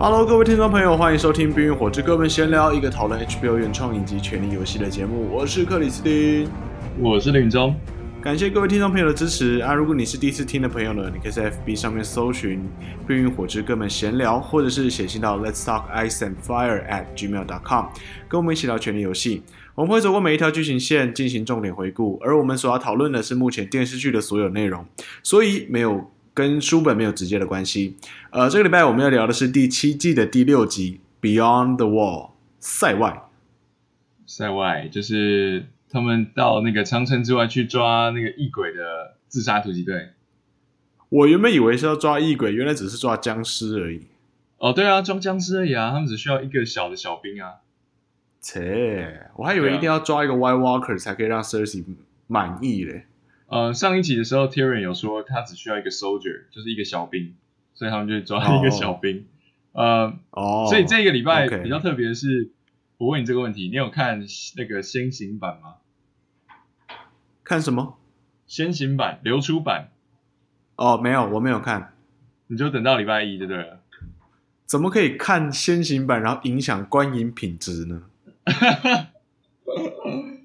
[0.00, 5.28] Hello，各位听众朋友，欢迎收听《冰与火之歌们闲聊》，一个讨论 HBO 原创以及《权力游戏》的节目。
[5.28, 6.48] 我是克里斯汀，
[7.00, 7.74] 我是林中。
[8.22, 9.74] 感谢各位听众朋友的支持啊！
[9.74, 12.60] 如果你是第一次听的朋友呢，你可以在 FB 上面搜寻
[13.08, 17.86] 《冰与火之歌们闲聊》，或者是写信到 Let's Talk Ice and Fire at gmail.com，
[18.28, 19.38] 跟我们一起聊《权力游戏》。
[19.74, 24.86] 我们会走过每一条剧情线进行重点回顾，而我们所要讨论的是目前电视剧的所有内容，
[25.24, 27.96] 所以没有跟书本没有直接的关系。
[28.30, 32.26] 呃，这个礼拜我们要聊的是第七季的第六集《Beyond the Wall》
[32.60, 33.24] 塞外。
[34.24, 40.10] 塞外就是他们到那个长城之外去抓那个异鬼的自杀突击队。
[41.08, 44.02] 我原本以为是要抓异鬼，原来只是抓僵尸而已。
[44.58, 47.54] 哦，对啊，抓僵尸而已啊，他们只需要一个小的小兵啊。
[48.40, 51.84] 切，我还以为一定要抓一个 White Walker 才可以让 Cersei
[52.28, 53.06] 满意嘞。
[53.50, 57.34] 呃，上一集的时候，Tyrion 有说他只需要一个 soldier，就是一个小兵，
[57.72, 59.26] 所以他们就抓一个小兵。
[59.72, 59.84] Oh.
[59.84, 60.68] 呃，哦，oh.
[60.68, 62.50] 所以这个礼拜比较特别的是，Okay.
[62.98, 64.26] 我问你这个问题，你有看
[64.56, 65.76] 那个先行版吗？
[67.42, 67.98] 看什么？
[68.46, 69.92] 先行版、流出版？
[70.76, 71.94] 哦，oh, 没有，我没有看。
[72.48, 73.80] 你就等到礼拜一就对了。
[74.66, 78.02] 怎么可以看先行版，然后影响观影品质呢？
[78.44, 79.06] 哈哈，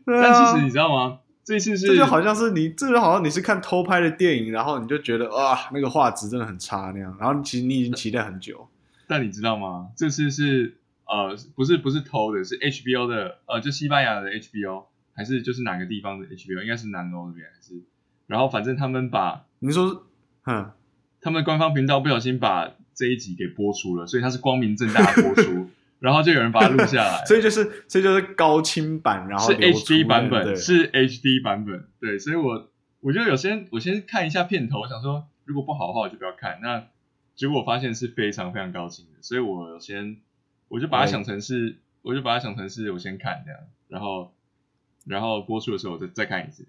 [0.06, 1.20] 但其实你知道吗？
[1.44, 8.68] 这次是这就好像是你，这就好像你是看偷拍的电影，然后你就觉得哇，那个画质真的很差那样，然后其实你已经期待很久。
[9.08, 9.90] 但你知道吗？
[9.98, 16.62] 这次是呃，不是不是偷的，是 HBO 的，呃，就西班牙的 HBO，还是就是哪个地方的 HBO？
[16.62, 17.82] 应该是南欧那边还是？
[18.26, 20.06] 然后反正他们把你说，
[20.44, 20.72] 哼，
[21.20, 25.63] 他们官方频道不小心把这一集给播出了，所以它是光明正大的播出。
[26.04, 36.88] 然后就有人把它录下来， 所以就是，所以就是高清版，然后是 HD 版本，是 HD 版本，对，所以我我就有先我先看一下片头，我想说如果不好的话我就不要看，那
[37.36, 40.18] 结果我发现是非常非常高清的，所以我先
[40.68, 44.34] 我就把它想成是，对我就把它想成是我先看这样，然后
[45.06, 46.68] 然后播出的时候我再再看一次。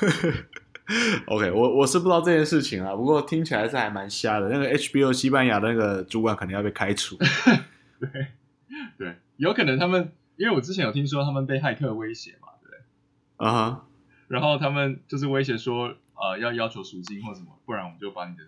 [1.28, 7.16] OK，我我是不知道这件事情啊，不过听起来是还蛮瞎的，那个 HBO 西班牙的那个主管肯定要被开除。
[8.10, 8.26] 对，
[8.98, 12.78] 对，有可能他们，因为我之前有听说他们被骇客威胁嘛，对不对？
[13.36, 13.80] 啊哈、uh，huh.
[14.28, 18.42] 然后他们就是威胁说，呃，要要求赎金或什么，不然我们就把你的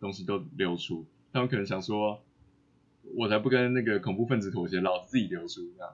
[0.00, 1.06] 东西都流出。
[1.32, 2.22] 他们可能想说，
[3.16, 5.92] 我才不跟那个恐怖分子妥协，老子自己流出这样。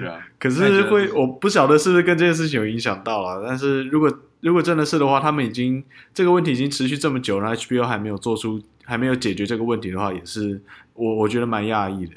[0.00, 3.46] 对啊， 可是会，我不晓得是不是跟这件事情有影响到了。
[3.46, 8.62] 但是如果如果真的是的话，他们已经这个问题已经持续这么久了，HBO 还没有做出。
[8.90, 10.60] 还没有解决这个问题的话，也是
[10.94, 12.16] 我我觉得蛮讶异的。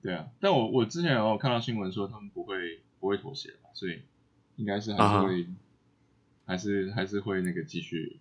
[0.00, 4.02] 对啊，但我我之前有看到新闻说他们不会不会妥协，所以
[4.54, 5.46] 应该是还是会、uh huh.
[6.46, 8.18] 还是还是会那个继续。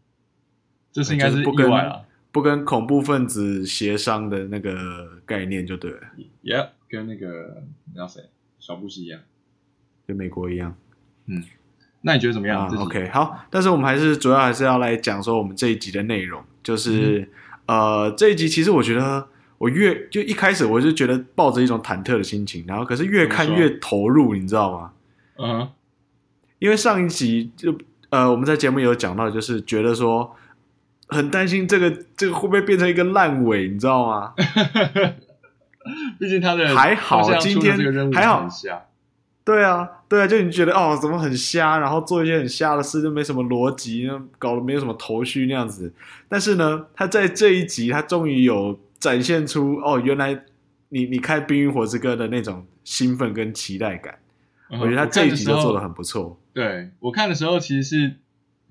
[0.91, 5.99] 这是应该是意外了，不跟恐怖分子协商的那个概念就对了。
[6.43, 8.23] Yeah，跟那个那谁
[8.57, 9.21] 小布希一样，
[10.07, 10.75] 跟美国一样。
[11.27, 11.43] 嗯，
[12.01, 17.19] 那你觉得怎么样、uh,？OK，好，但是我们还是主要还是要来讲说我们这一集的内容，就是。
[17.19, 17.29] 嗯
[17.67, 19.27] 呃，这一集其实我觉得，
[19.57, 24.91] 我越就一开始我就觉得抱着一种忐忑的心情，然后可是越看越投入，你知道吗？
[25.37, 25.67] 嗯、uh，huh.
[26.59, 27.77] 因为上一集就
[28.09, 30.35] 呃我们在节目有讲到，就是觉得说
[31.07, 34.33] 很担心这个这个会不会变成一个烂尾，你知道吗？
[36.19, 37.77] 毕竟他的还好，今天
[38.11, 38.47] 还好。
[39.45, 45.93] 对啊，对啊，就你觉得哦，怎么很瞎，然后做一些很瞎的事，就没什么逻辑，搞得没有什么头绪那样子。
[46.27, 50.43] 但是呢，他在这一集，他终于有展现出哦，原来
[50.89, 54.17] 你你看《冰与火之歌》的那种兴奋跟期待感。
[54.71, 56.41] 嗯、我觉得他这一集就做的很不错。
[56.51, 58.15] 对，我看的时候，其实是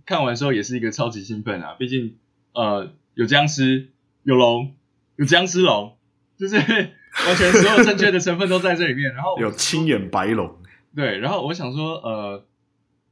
[0.05, 1.77] 看完之后也是一个超级兴奋啊！
[1.79, 2.17] 毕竟
[2.53, 3.91] 呃，有僵尸，
[4.25, 4.75] 有龙，
[5.15, 5.97] 有僵尸龙，
[6.37, 9.15] 就是 完全所有正确的成分都在这里面。
[9.15, 10.59] 然后有青眼白龙。
[10.95, 12.45] 对，然后我想说，呃，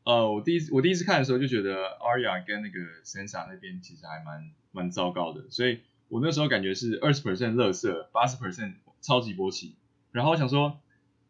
[0.05, 9.75] 呃，我第一次我第一次看的时候就觉得 Arya 跟那个 Sansa 那边其实还蛮蛮糟糕的，所以我那时候感觉是二十 percent 乐色，八十 percent 超级勃起。
[10.13, 10.79] 然后我想说，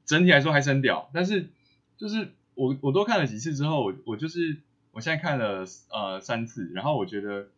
[0.05, 1.49] 整体来说还是很屌，但是
[1.97, 4.59] 就是我我多看了几次之后，我我就是
[4.91, 7.49] 我现在看了呃三次，然后我觉得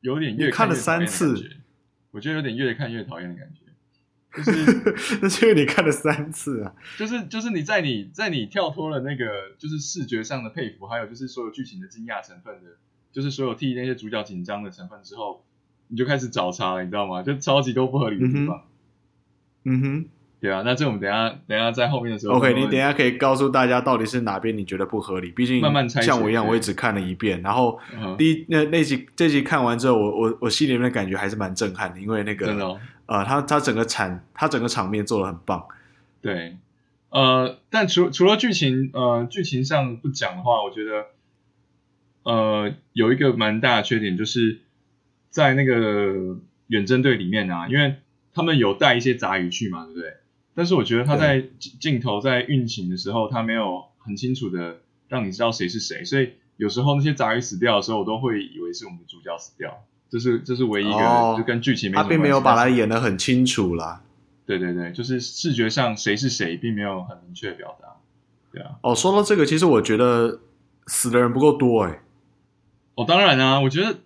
[0.00, 1.58] 有点越看了三次，
[2.10, 3.59] 我觉得有点越看越讨厌的感觉。
[4.34, 6.74] 就是， 那是因为你看了三次啊。
[6.96, 12.70] 就是，就是你在你在你跳脱了那个就是视觉上的佩服，还有就是所有剧情的惊讶成分的，
[13.12, 15.44] 就是所有替那些主角紧张的成分之后，
[15.88, 17.22] 你就开始找茬了，你知道吗？
[17.22, 18.64] 就超级多不合理的地方。
[19.64, 20.04] 嗯哼，嗯哼
[20.40, 25.30] 对啊，那这我们等下等下在后面的时候，OK，你等下可以告诉大家到底是哪边你觉得不合理。
[25.32, 27.42] 毕竟慢慢猜，像我一样，我也只看了一遍。
[27.42, 27.78] 然后
[28.16, 35.62] 第一那那集这集看完之后，我我我心里面的感觉还是蛮震撼的，因为那个呃，他他整个场他整个场面做的很棒。
[36.22, 36.56] 对，
[37.10, 41.06] 呃，但除除了剧情呃剧情上不讲的话，我觉得
[42.22, 44.60] 呃有一个蛮大的缺点就是
[45.28, 46.38] 在那个
[46.68, 47.96] 远征队里面啊，因为。
[48.32, 50.14] 他们有带一些杂鱼去嘛，对不对？
[50.60, 51.42] 但是我觉得他在
[51.80, 59.86] 镜头在运行的时候，他没有很清楚的让你知道谁是谁，所以有时候那些杂鱼死掉的时候，我都会以为是我们的主角死掉。
[60.10, 61.96] 这是这是唯一一个，哦、就跟剧情没。
[61.96, 64.02] 他并没有把它演得很清楚啦。
[64.44, 67.96] 对对对，就是视觉上谁是谁，并没有很明确的表达。
[68.52, 68.72] 对啊。
[68.82, 70.40] 哦，说到这个，其实我觉得
[70.88, 72.02] 死的人不够多哎。
[72.96, 73.96] 哦，当然啊，我觉得。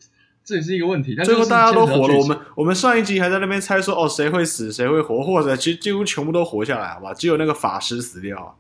[0.45, 2.15] 这也是一个问题，但最后大家都活了。
[2.19, 7.15] 我们我们上一集还在那边猜说，哦，谁会死，谁会活，或者其实几乎全部都活下来，好吧？
[7.15, 8.59] 只有那个法师死掉。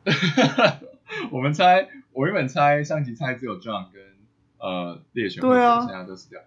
[1.30, 4.02] 我们猜，我原本猜上集猜只有 John 跟
[4.58, 6.40] 呃猎犬，对啊，其他都死掉。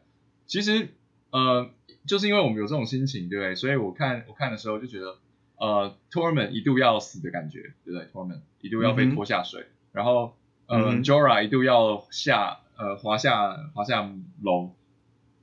[0.48, 0.90] 其实
[1.30, 1.70] 呃，
[2.08, 3.54] 就是因为我们有这种心情，对不对？
[3.54, 5.18] 所以我看我看的时候就觉得，
[5.58, 10.36] 呃，Torment 一度要死的感觉，对不对？Torment 一度要被拖下水，嗯、然后
[10.66, 14.10] 呃、嗯、Jorah 一度要下呃滑下滑下
[14.42, 14.72] 楼。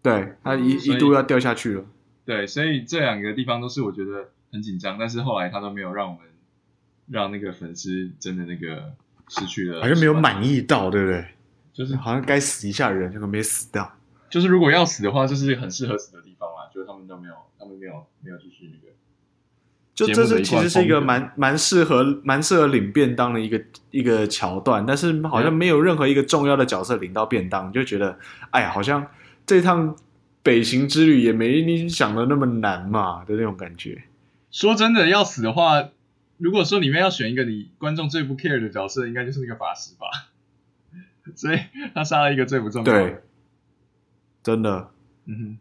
[0.04, 1.84] 对，他一一度要掉下去了。
[2.26, 6.20] 对，所以这两个地方都是我觉得很紧张，但是后来他都没有让我们
[7.08, 8.92] 让那个粉丝真的那个
[9.28, 11.24] 失去了，好像没有满意到，对不对？
[11.72, 13.90] 就是好像该死一下人，结果没死掉。
[14.28, 18.92] 就是如果要死的话，就是很适合死的地方啦，就是他们都没有，他们没有没有继续那个。
[19.94, 23.58] 就这是其实是一个蛮蛮适合蛮适合领便当的一个
[23.90, 28.18] 一个桥段，但是好像没有任何一个重要的角色领到便当，你就觉得
[28.50, 29.06] 哎呀，好像。
[29.46, 29.96] 这趟
[30.42, 34.04] 北行之旅也没你想的那么难嘛的那种感觉。
[34.50, 35.90] 说真的，要死的话，
[36.38, 40.06] 如果说里面要选一个你观众最不 care 的角色，应该就是那个法师吧。
[41.34, 41.58] 所以
[41.94, 43.00] 他杀了一个最不重要的。
[43.00, 43.22] 对，
[44.42, 44.90] 真的。
[45.26, 45.58] 嗯哼。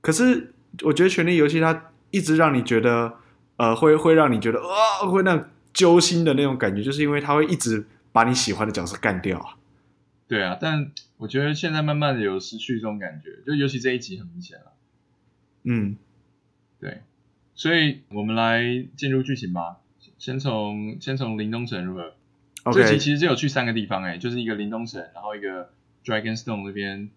[0.00, 0.52] 可是
[0.82, 3.14] 我觉得《权力游戏》它一直让你觉得，
[3.56, 9.56] 呃，会会让你觉得啊、呃，会那种揪心的那种感觉，就是因为它会一直把你喜欢的角色干掉啊。
[10.28, 10.92] 对啊，但。
[11.18, 14.72] 我觉得现在慢慢的有失去这种感觉，就尤其这一集很明显了。
[15.64, 15.96] 嗯，
[16.78, 17.02] 对，
[17.54, 19.80] 所以我们来进入剧情吧。
[20.18, 22.14] 先从先从林东城如何.
[22.72, 25.70] 这集其实只有去三个地方，哎，就是一个林东城，然后一个
[26.04, 27.10] Dragonstone 那边，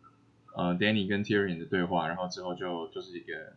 [0.56, 3.54] 呃，Dany 跟 Tyrion 的对话，然后之后就就是一个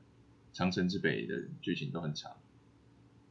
[0.53, 2.33] 长城之北的剧情都很长。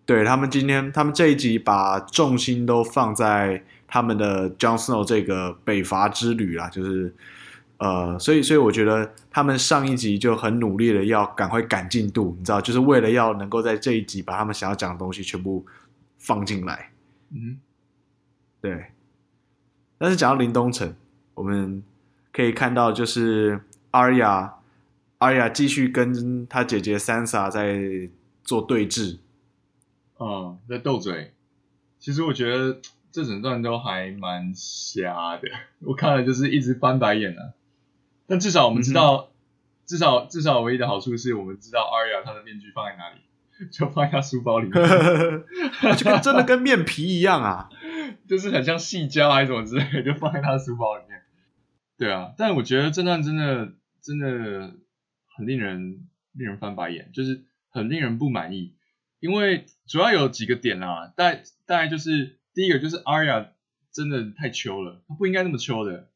[0.06, 7.14] 对，他们今天，他们这一集把重心都放在他们的 Jon Snow 这个北伐之旅啦，就是
[7.78, 15.66] 呃，所以所以我觉得他们上一集就很努力的要赶快赶进度，你知道，就是为了要能够在这一集把他们想要讲的东西全部
[16.18, 16.92] 放进来。
[17.30, 17.58] 嗯，
[18.60, 18.88] 对。
[19.98, 20.94] 但是讲到林东城，
[21.36, 21.82] 我们
[22.34, 23.62] 可以看到就是
[23.92, 28.10] Arya，Arya 继续跟他姐姐 Sansa 在
[28.44, 29.20] 做对峙。
[30.22, 31.34] 嗯，在斗嘴。
[31.98, 32.80] 其实我觉得
[33.12, 37.54] 这整段都还蛮瞎的，我看了就是一直翻白眼啊。
[38.28, 39.28] 但至少我们知道，嗯、
[39.88, 43.22] 至少至少唯一的好处是我们知道 Arya 她的面具放在哪里，
[43.72, 44.74] 就放在她书包里面，
[45.98, 47.70] 就跟真的跟面皮一样啊，
[48.30, 51.22] 就是很像细胶还是什么之类的，就放在她的书包里面。
[51.98, 54.74] 对啊，但我觉得这段真的真的
[55.36, 58.74] 很令人令人翻白眼，就是很令人不满意。
[59.22, 61.32] 因为主要有几个点啦，大
[61.66, 63.48] 大概就是第一个就是 Arya
[63.94, 66.10] 真的太秋了，她不应该那么秋的。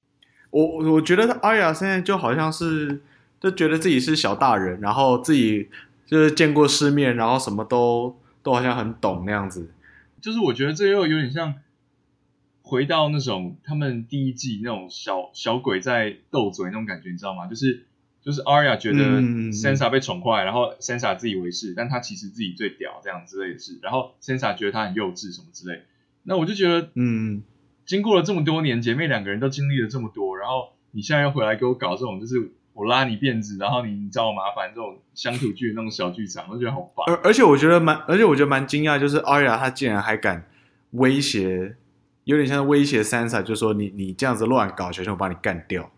[0.50, 3.01] 我我觉得 Arya 现在就好像是
[3.39, 5.69] 就觉得自己是小大人，然后自己
[6.05, 9.71] 就是见过世面，然后什么都都好像很懂那样子。
[10.19, 11.53] 就是我觉得这又有点像
[12.63, 17.47] 回到那种他们第一季那种小小鬼在斗嘴那种感觉，你知道吗？
[17.47, 17.85] 就是。
[18.25, 23.77] 就是 Arya 觉得 Sansa 被宠坏，嗯、然后 Sansa 自以为是，但他其实自己最屌这样之类的事。
[23.84, 25.84] 然后 Sansa 觉得他很幼稚什么之类。
[26.24, 27.44] 那我就觉得，嗯，
[27.86, 37.05] 经过了这么多年，姐妹两个人都经历了这么多，然后你现在又回来给我搞这种，就是我拉你辫子，然后你你找我麻烦这种乡土剧的那种小剧场，我觉得好烦。
[37.05, 40.48] 而而且我觉得蛮，而且我觉得蛮惊讶，就是 Arya 她竟然还敢
[40.94, 41.75] 威胁，
[42.24, 45.91] 有点像威胁 Sansa，就说你你这样子乱搞，小心我把你干掉。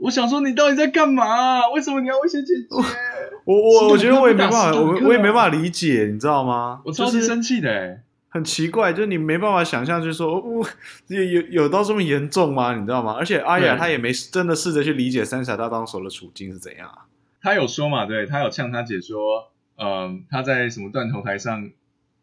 [0.00, 1.68] 我想说，你到底在干嘛？
[1.70, 2.66] 为什么你要威胁姐姐？
[3.44, 6.80] 我我我觉得我也没办法，我我也没办法理解，你知道吗？
[6.84, 10.66] 我超级生气的，很奇怪，就是你没办法想象，就是说，我
[11.08, 12.74] 有有有到这么严重吗？
[12.74, 13.14] 你知道吗？
[13.18, 17.06] 而且阿雅她也没真的试着去理解三傻大当手的处境是怎样啊？
[17.42, 18.06] 他有说嘛？
[18.06, 21.70] 对，他有呛他姐说，嗯，他在什么断头台上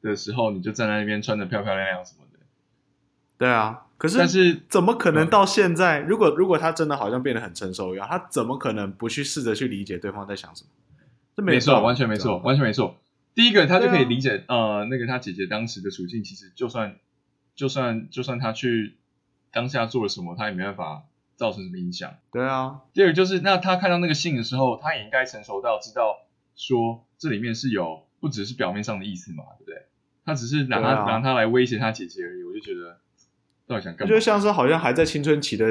[0.02, 2.40] 的时候，你就站在那边穿的漂漂亮亮什么的。
[3.38, 6.00] 对啊，可是但是怎么可能到现在？
[6.00, 10.70] 如果如果他真的好像变得很成熟一样，他怎么可能不去试着去理解对方在想什么？
[11.36, 12.98] 这没错，完全没错，完全没错。
[13.36, 16.96] 第一个，他就可以理解，啊、呃，那个他姐姐当时的处境，其实就算
[17.54, 18.98] 就算就算他去
[19.52, 21.04] 当下做了什么，他也没办法
[21.36, 22.16] 造成什么影响。
[22.32, 22.82] 对啊。
[22.94, 29.86] 第二个就是，那他看到那个信的时候，他也应该成熟到知道说这里面是有不只是表面上的意思嘛，对不对？
[30.26, 32.44] 他只是拿他、啊、拿他来威胁他姐姐而已。
[32.44, 33.00] 我就觉得
[33.72, 34.14] 到底想干嘛？
[34.14, 35.66] 就像是好像还在青春期的。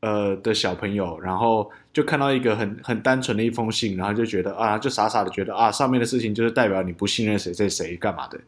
[0.00, 8.38] 呃的小朋友，然后就看到一个很很单纯的一封信，然后就觉得啊，就傻傻的觉得啊，上面的事情就是代表你不信任谁谁谁干嘛的，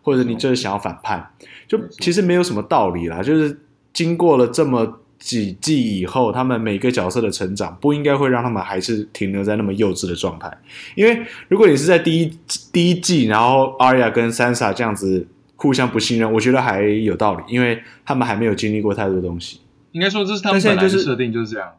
[0.00, 1.28] 或者你就是想要反叛，
[1.66, 3.20] 就其实没有什么道理啦。
[3.20, 3.58] 就是
[3.92, 10.56] 经过了这么几季以后，他们每个角色的成长，不应该会让他们还是停留在那么幼稚的状态。
[10.94, 12.38] 因为如果你是在第一
[12.72, 15.26] 第一季，然后 Arya 跟 Sansa 这样子
[15.62, 19.60] 互相不信任，我觉得还有道理，因为他们还没有经历过太多东西。
[19.92, 21.72] 应该说这是他们本来的设定就是这样，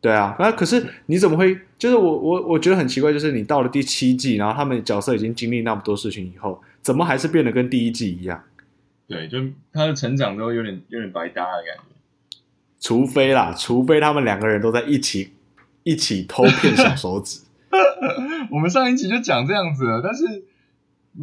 [0.00, 1.58] 对啊，那可是你怎么会？
[1.76, 8.40] 就是我我我觉得很奇怪，就是你到了第七季，然后他们角色已经经历那么多事情以后，怎么还是变得跟第一季一样？
[9.08, 9.38] 对，就
[9.72, 12.38] 他的成长都有点有点白搭的感觉。
[12.78, 15.32] 除非啦，除非他们两个人都在一起
[15.82, 17.40] 一起偷骗小手指。
[18.52, 20.44] 我们上一集就讲这样子了，但是。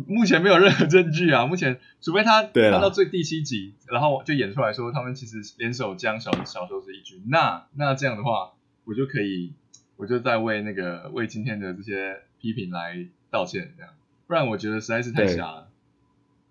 [0.07, 1.45] 目前没有任何证据啊！
[1.47, 8.53] 目前，除非他看到最第七集，然后就演出来说他们其实联手将小小手指一军，那那这样的话，
[8.85, 9.53] 我就可以，
[9.95, 13.93] 我就在为那个为今天的这些批评来道歉，这样，
[14.25, 15.67] 不然我觉得实在是太瞎了。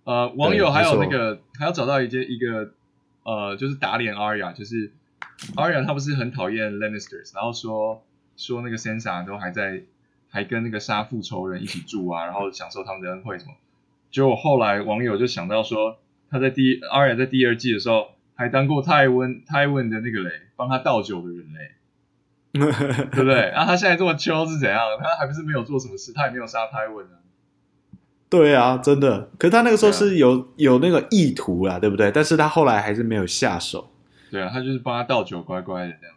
[0.04, 2.72] 呃，网友还有那个还要找到一件一个
[3.24, 4.92] 呃，就是打脸 Arya，就是
[5.56, 8.04] Arya 他不是很讨厌 Lannisters，然后说
[8.36, 9.82] 说那个 Sansa 都还在。
[10.32, 13.52] 还跟那个杀父仇人一起住啊，然后享受他们的恩惠什么。
[14.10, 15.98] 结果后来网友就想到说，
[16.30, 21.70] 他在第 Arya 在第二季的时候还当过泰温泰温的那个嘞，帮他倒酒的人嘞，
[23.12, 23.50] 对不对？
[23.50, 24.80] 然后他现在这么秋是怎样？
[25.02, 27.20] 他还不是没有做什么事，他也没有杀泰温啊。
[28.28, 29.28] 对啊，真的。
[29.38, 32.10] 可是他那个时候是有、啊、有那个意图啦，对不对？
[32.10, 33.90] 但是他后来还是没有下手。
[34.30, 36.16] 对啊，他就是帮他倒酒，乖乖的这样。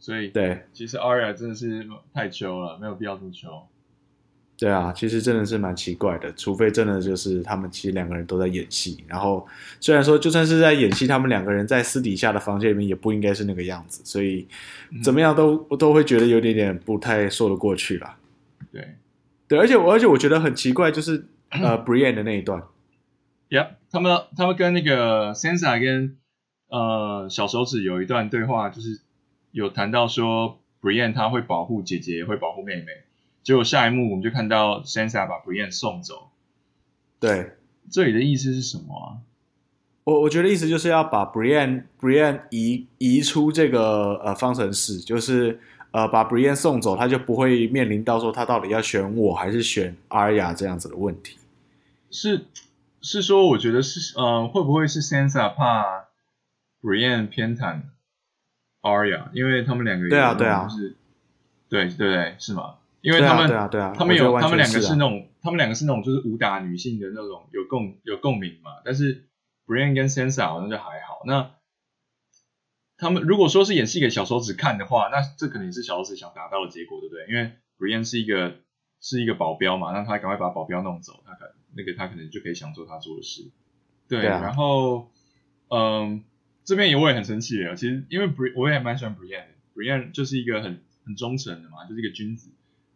[0.00, 3.48] 所以，对，其实 Aria 真的是太秋了，没有必要这么秋。
[4.56, 9.04] 对啊，其实真的是蛮奇怪的，除非真的就是他们其实两个人都在演戏。
[9.06, 9.46] 然后，
[9.78, 14.02] 虽然说就算是在演戏，他们两个人在私底下的房间里面也不应该是那个样子。
[14.04, 14.48] 所以，
[15.02, 18.16] 怎么样都、嗯、我都会觉得有点点不太说得过去了。
[18.72, 18.96] 对，
[19.48, 22.62] 对，而且我而且我觉得很奇怪，就是呃， Brienne 的那一段
[23.50, 26.16] ，Yep，他们他们跟那个 Sansa 跟
[26.68, 29.00] 呃小手指有一段对话，就是。
[29.52, 32.86] 有谈到说，Brienne 他会保护姐姐，也会保护妹妹。
[33.42, 36.30] 结果下一幕我们就看到 Sansa 把 Brienne 送走。
[37.18, 37.52] 对，
[37.90, 39.06] 这里的意思是什么啊？
[40.04, 51.38] 我我觉得意思就是要把 Brienne Brienne 移移出这个呃方程式，就是呃把 Brienne 送走，他就不会面临到说他到底要选我还是选 Arya 这样子的问题。
[52.10, 52.46] 是
[53.02, 56.08] 是说，我觉得是呃会不会是 Sansa 怕
[56.82, 57.82] Brienne 偏袒
[58.82, 60.96] ？Arya，因为他们两个人对啊对啊，是，
[61.68, 62.76] 对对对，是吗？
[63.02, 68.72] 因为他们对啊对啊，他们有他们两个是那种，他们两个是那种就是武打女性的那种有共有共鸣嘛。
[68.84, 69.24] 但是
[69.66, 71.22] Brienne 跟 Sansa 好像就还好。
[71.24, 71.52] 那
[72.98, 77.26] 他们如果说是演戏给小手指看的话，那这肯定是小手指想达到的结果，对不对？
[77.28, 78.56] 因为 Brienne 是一个
[79.00, 83.50] 是一个保镖嘛，那他赶快把保镖弄走，他可那个他可能就可以想做他做的事。
[84.08, 85.10] 对，对啊、然后
[85.68, 86.24] 嗯。
[86.70, 92.48] 这边也我也很生气啊，其实因为 Bri 我也蛮喜欢 Brienne，Brienne 就是一个很很忠诚的嘛，就是一个君子。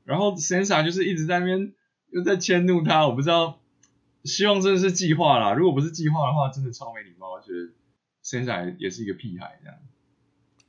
[0.05, 1.73] 然后 Sansa 就是一直在那边
[2.11, 3.59] 又在迁怒他，我不知道，
[4.23, 5.55] 希望真的是计划啦。
[5.55, 7.33] 如果不是计划的话，真的超没礼貌。
[7.33, 7.73] 我觉得
[8.23, 9.77] Sansa 也是一个屁孩这样。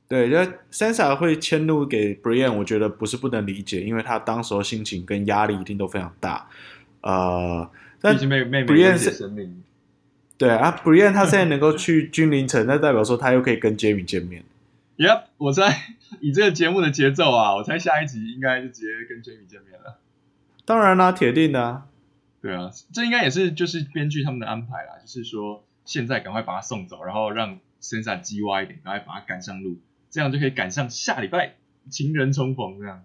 [0.08, 0.36] 对，就
[0.72, 6.50] Sansa 会迁怒给 Brienne，我觉得不是不能理解，因为他当时候心情跟压力一定都非常大。
[7.02, 7.70] 呃，
[8.00, 9.62] 但 Brienne 是生命。
[10.38, 14.44] 对啊，Brienne 他现在能够去君临城，那代表说他又可以跟 Jaime 见面。
[14.98, 19.98] Yep，我猜 以这个节目的节奏啊，我猜下一集应该就直接跟 Jaime 见面了。
[20.66, 21.86] 当然啦，铁定的啊。
[22.42, 29.78] 对啊，这应该也是就是编剧他们的安排啦，就是说现在赶快把他送走，然后让 Sansa 鸡歪一点，赶快把他赶上路，
[30.10, 31.54] 这样就可以赶上下礼拜
[31.88, 33.02] 情人重逢这样。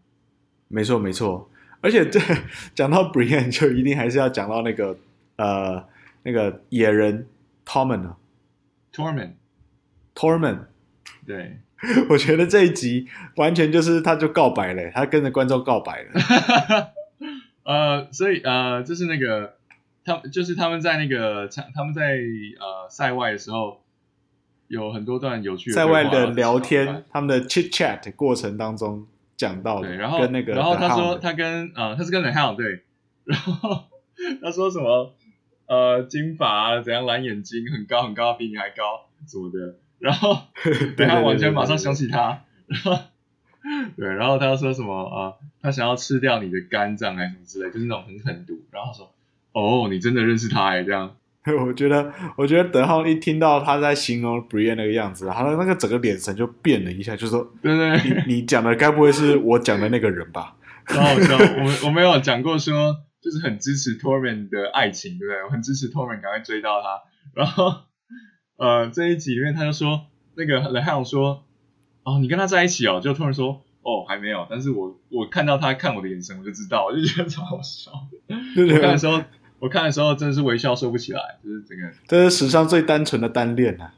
[0.68, 2.20] 没错没错，而且这
[2.76, 4.98] 讲到 Brienne 就一定还是要讲到那个
[5.38, 5.90] 呃。
[6.24, 7.28] 那个野人
[7.66, 8.18] Tommen 啊
[8.94, 10.66] ，Tormund，Tormund，
[11.26, 11.60] 对，
[12.10, 16.92] 我觉得这一集完全就是他就告白了，他跟着观众告白了。
[17.64, 19.56] 呃，所以呃，就是那个
[20.04, 22.18] 他就是他们在那个他们在
[22.60, 23.82] 呃赛外的时候，
[24.68, 29.06] 有很多段有趣的赛外的聊天，他们的 chit chat 过程当中
[29.38, 32.84] 讲到的，对，然后跟那个，然后他说他跟呃他是跟 The Hound 对，
[33.26, 33.86] 然后
[34.42, 35.14] 他说什么
[35.74, 40.38] 呃金发啊怎样蓝眼睛很高很高比你还高什么的，然后
[40.98, 43.00] 等他完全马上想起他，然后
[43.96, 49.14] 对，然后他又说什么啊、呃、他想要吃掉你的肝脏还是什么之类，就是那种很狠毒，然后他说
[49.54, 51.16] 哦你真的认识他哎这样。
[51.66, 57.98] 我觉得，我觉得德浩一听到他在形容 Brienne 那个样子，他的那个整个脸神就变了一下，就说：“对对，
[58.28, 65.44] 你你讲的该不会是我讲的那个人吧？”然后我我们我没有讲过说，就是很支持 Tormund 的爱情，对不对？
[65.44, 67.02] 我很支持 Tormund 赶快追到他。
[67.36, 67.84] 然后，
[68.58, 71.46] 呃，这一集里面他就说，那个 The Hound 说
[72.04, 77.92] ：“哦，你跟他在一起哦。”就突然说：“哦，还没有。”但是我我看到他看我的眼神，我就知道，我就觉得超好笑。
[78.56, 79.22] 对对，我看的时候。
[79.62, 83.94] 我看的时候真的是微笑收不起来，就是整个，这是史上最单纯的单恋啊。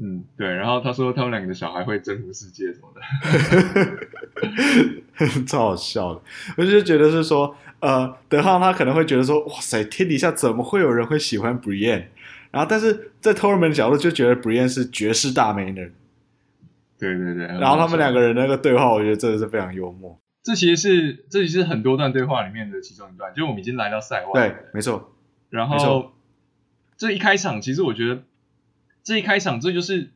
[0.00, 0.48] 嗯，对。
[0.48, 3.00] 然后他说他们两个的小孩会征服世界什么的，
[5.46, 6.22] 超好笑的。
[6.56, 12.06] 我就觉得是说，呃，德浩他可能会觉得说，哇塞，天底下怎么会有人会喜欢 Brienne？
[12.50, 15.94] 然后，但是在 Tormund 的角度就觉得 Brienne 是绝世大美人。
[16.98, 17.46] 对对对。
[17.46, 20.18] 然后他们两个人那个对话，我觉得真的是非常幽默。
[20.42, 24.32] 这其实是这其实是很多段对话里面的其中一段，就我们已经来到赛外。
[24.32, 25.14] 对，没错。
[25.50, 26.12] 然后
[26.96, 28.22] 这一开场，其实我觉得
[29.02, 30.10] 这一开场，这就是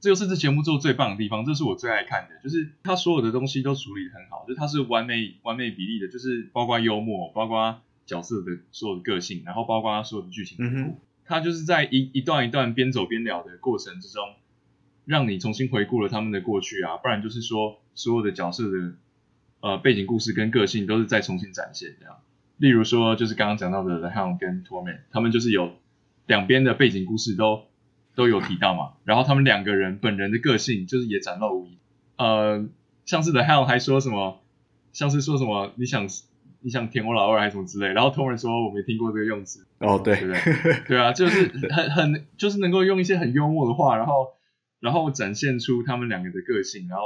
[0.00, 10.56] 这就是这节目做最棒的地方，这是我最爱看的，就是他所有的东西都处理得很好，就他是完美完美比例的，就是包括幽默，包括角色的所有的个性，然后包括他所有的剧情。
[10.60, 10.96] 嗯哼。
[11.24, 14.24] 他就是在一一段一段边走边聊的过程之中，
[15.04, 18.94] 让你重新回顾了他们的过去啊，不然就是说所有的角色的。
[19.62, 22.16] 呃，背景故事跟个性都是再重新展现这样。
[22.56, 25.74] 例如说，就是刚刚讲到的 The Hound 跟 Tormund，他们就是有
[26.26, 27.66] 两边的背景故事都
[28.14, 28.92] 都有提到嘛。
[29.04, 31.78] 然后他们两个人本人的个性就是也展露无遗。
[32.16, 32.66] 呃，
[33.04, 34.40] 像是 The Hound 还说什么，
[34.92, 36.06] 像是说什么你想
[36.60, 37.88] 你想舔我老二还是什么之类。
[37.88, 39.66] 然后 Tormund 说我没听过这个用词。
[39.78, 40.80] 哦，对，对不对？
[40.88, 44.28] 对啊，就是很很就是能够用一些很幽默的话，然后
[44.80, 47.04] 然后展现出他们两个的个性，然后。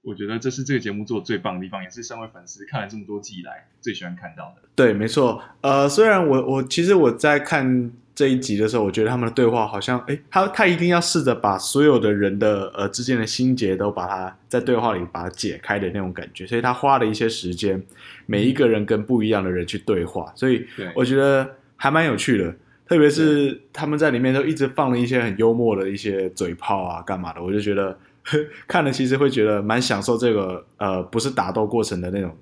[0.00, 4.62] 我觉得这是这个节目做的最棒的地方，也是身为粉丝看了这么多季以来最喜欢看到的。
[4.76, 5.42] 对，没错。
[5.60, 17.80] 呃，虽然我我其实我在看这一集的时候，我觉得他们的对话好像，诶，他他一定要试着把所有的人的呃之间的心结都把它在对话里把它解开的那种感觉，所以他花了一些时间，
[18.26, 22.52] 每一个人跟不一样的人去对话，所以我觉得还蛮有趣的。
[22.88, 27.96] 特别是他们在里面都一直放了一些很幽默的一些嘴炮啊，干嘛的，我就觉得。
[28.68, 32.36] 看了其实会觉得蛮享受这个呃不是打斗过程的那种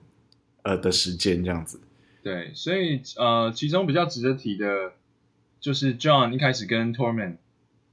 [0.63, 1.79] 呃的时间这样子。
[2.25, 4.67] 对，所以呃其中比较值得提的，
[5.61, 7.37] 就是 John 一开始跟 Tormund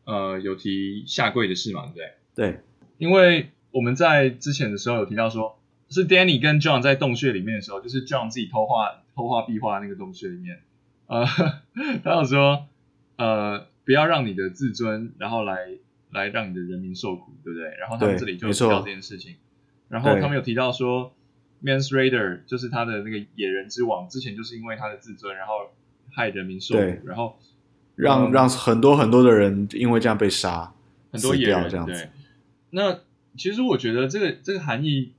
[0.06, 2.14] 呃有提下跪的事嘛，对不对？
[2.36, 2.60] 对，
[2.98, 10.62] 因为我们在之前的时候有提到说，是 Danny 跟 John 在洞穴里面的时候，就是 John 自己偷画偷画壁画那个洞穴里面，
[11.08, 11.26] 呃
[12.04, 12.68] 他有说
[13.18, 15.78] 呃不要让你的自尊然后来。
[16.14, 17.76] 来让你的人民受苦，对不对？
[17.80, 19.34] 然后他们这里就提到这件事情，
[19.90, 21.12] 然后他们有提到说
[21.64, 25.72] ，Mance Rayder 就是他的那个野人之王，之前就是因为他的自尊，然后
[26.12, 27.40] 害人民受苦，然后
[27.96, 30.74] 让、嗯、让很多很多的人因为这样被杀，
[31.12, 31.94] 很多野人这样子。
[31.94, 32.10] 对，
[32.72, 33.00] 那
[33.38, 35.14] 其实我觉得这个这个含义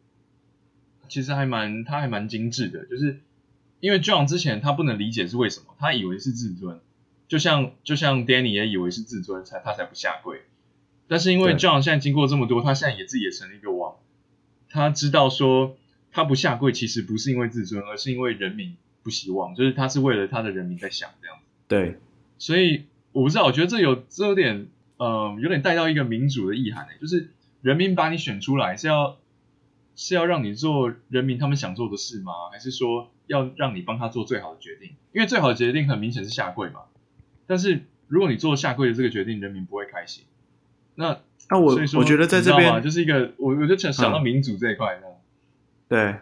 [1.08, 3.20] 其实还蛮，他还蛮精致的，就是
[3.80, 6.80] 因为 John 之前他不能理解是为什么，他以为是自尊，
[7.28, 10.42] 就像就像 Danny 也以为是自尊才他才不下跪。
[11.06, 13.96] 但是因为 John 现在经过这么多，他现在也自己也成了一个王，
[14.70, 15.76] 他知道说
[16.10, 21.42] 他不下跪其实不是因为自尊，而是因为人民不希望，就是他是为了他的人民在想这样子。
[21.68, 21.98] 对，
[22.38, 27.30] 所以我不知道，我觉得这有这有点呃有点带到一个民主的意涵，就是
[27.62, 29.16] 人民把你选出来是要
[29.96, 32.32] 是要让你做人民他们想做的事吗？
[32.52, 34.90] 还是说要让你帮他做最好的决定？
[35.12, 36.80] 因为最好的决定很明显是下跪嘛。
[37.46, 40.24] 但是如果你做下跪的这个决定，人民不会开心。
[40.96, 41.18] 那
[41.50, 45.14] 那我我觉得在这边就是一个我我就想想到民主这一块，嗯、
[45.88, 46.16] 对，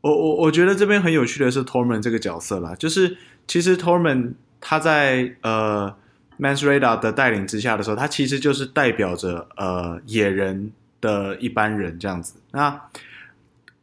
[0.00, 5.94] 我我我觉得这边很有趣的是 Tormund 这个角色啦，就是其实 Tormund 他在呃
[6.38, 12.40] Mance Rayder 的带领之下的时候，他其实就是代表着呃野人的一般人这样子。
[12.52, 12.80] 那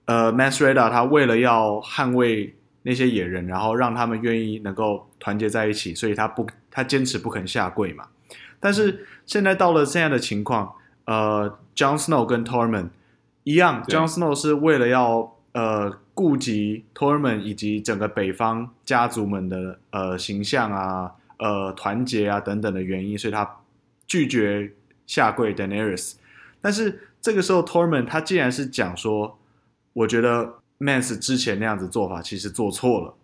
[0.06, 8.08] 呃 Mance Rayder 他为了要捍卫那些野人，然后让他们愿意能够团结在一起，所以他不他坚持不肯下跪嘛。
[8.60, 10.74] 但是现在到了现在的情况，
[11.06, 12.90] 呃，Jon Snow 跟 Tormund
[13.44, 23.58] 一样，Jon Snow 是为了要呃顾及托尔曼以及整个北方家族们的呃形象啊、呃团结啊等等的原因，所以他
[24.06, 24.72] 拒绝
[25.08, 26.14] 下跪 Daenerys。
[26.62, 29.38] 但是这个时候托尔曼他竟然是讲说，
[29.94, 33.16] 我觉得 Mance 之前那样子做法其实做错了。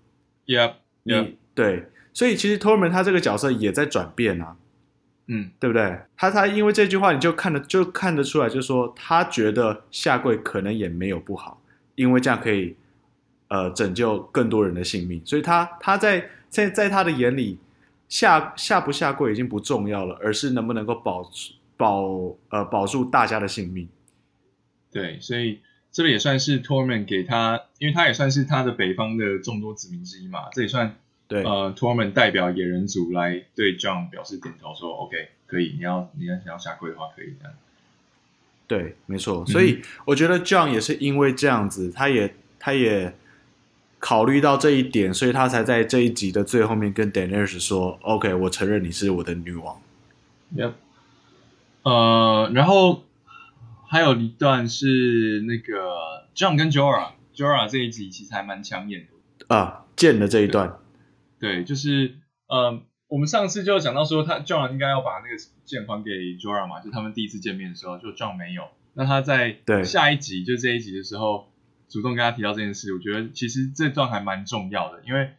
[0.47, 1.33] Yeah，yeah.
[1.53, 4.55] 对，所以其实托尔曼他这个角色也在转变啊。
[5.31, 5.99] 嗯，对不对？
[6.17, 11.58] 他他因为这句话，你就看得就看得出来，就是说他觉得下跪可能也没有不好，
[11.99, 12.73] 因为这样可以
[13.49, 15.21] 呃拯救更多人的性命。
[15.25, 17.59] 所以他他在在在他的眼里，
[18.07, 21.29] 下下不下跪已经不重要了，而是能不能够保
[21.75, 23.89] 保呃保住大家的性命。
[24.91, 25.59] 对，所以
[25.91, 30.95] 这个也算是托尔曼给他，因为他也算是他的北方的众多子民之一嘛，这也算。
[31.27, 37.53] 对，呃，托尔曼代表野人族来对 John 表示点头说，说 OK，可以，你要你要想要下跪的话，可以这样。
[38.69, 39.43] 对，没错。
[39.47, 43.15] 所以我觉得 John 也是因为这样子，他也他也
[43.97, 49.81] 考虑到这一点，所以他才在这一集的最后面跟 Daenerys 说，OK，我承认你是我的女王。
[50.55, 50.73] Yep。
[51.81, 53.05] 呃，然后
[53.87, 60.77] 还有一段是那个 John 跟 Jorah，Jorah 这一集其实还蛮抢眼的啊，剑的这一段。
[61.39, 62.15] 对，就是
[62.47, 68.65] 呃，我们上次就讲到说，他 John 应该要把那个剑还给 Jorah 嘛，就他们第一次见面的时候，就 John 没有。
[68.93, 71.47] 那他在下一集，就这一集的时候，
[71.89, 75.31] 主动跟他提到这件事，我觉得其实这段还蛮重要的，因为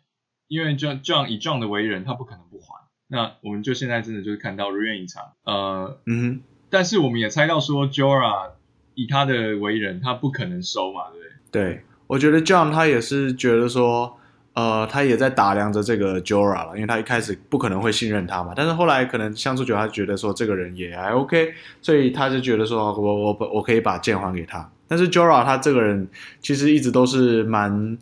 [0.48, 2.88] 因为 John John 以 John 的为人，他不可能不还。
[3.06, 5.32] 那我们就现在真的就是看到如愿以偿。
[5.44, 8.50] 呃，嗯哼，但是我们也猜到说，Jorah
[8.94, 11.74] 以他的为人，他不可能收嘛，对不对？
[11.74, 14.16] 对，我觉得 John 他也是觉得说。
[14.54, 24.68] 呃，他也在打量着这个 Jorah 了，因为他一开始不可能会信任他嘛，但是后来可能相处久，他觉得说这个人也还 OK，所以他就觉得说，我我我可以把剑还给他。
[24.88, 26.08] 但是 Jorah 他这个人
[26.40, 27.96] 其实一直都是蛮，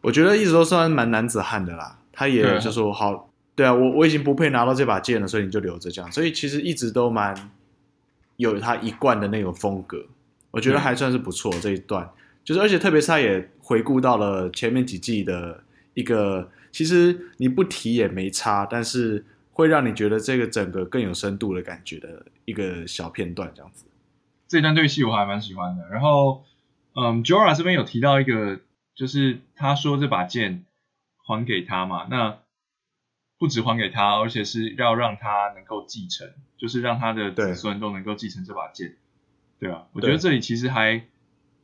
[0.00, 1.98] 我觉得一直都算蛮男子汉的啦。
[2.12, 6.12] 他也就说好，对啊，我我已经不配拿到这把剑了，所以你就留着这样。
[6.12, 7.50] 所以其实一直都蛮
[8.36, 10.06] 有他一贯的那种风格，
[10.52, 12.08] 我觉得还算是不错这一段。
[12.44, 15.63] 就是，而且特别是他也回顾到了前面几季的
[15.94, 23.86] 一个，其实你不提也没差，但是会让你觉得这个整个更有深度的感觉的一个小片段，这样子。
[24.46, 25.88] 这段对戏我还蛮喜欢的。
[25.88, 26.44] 然后，
[26.94, 28.60] 嗯，Jorah 这边有提到一个，
[28.94, 30.64] 就是他说这把剑
[31.16, 32.38] 还给他嘛，那
[33.38, 36.28] 不止还给他，而且是要让他能够继承，
[36.58, 38.96] 就是让他的子孙都能够继承这把剑。
[39.58, 41.06] 对，对啊，我觉得这里其实还。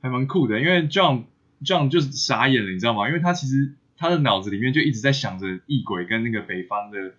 [0.03, 1.25] 还蛮酷的，因为 John
[1.63, 3.07] John 就是傻眼了，你知道吗？
[3.07, 7.13] 因为他其实他的脑子里面就一直在想着异鬼跟那个北方的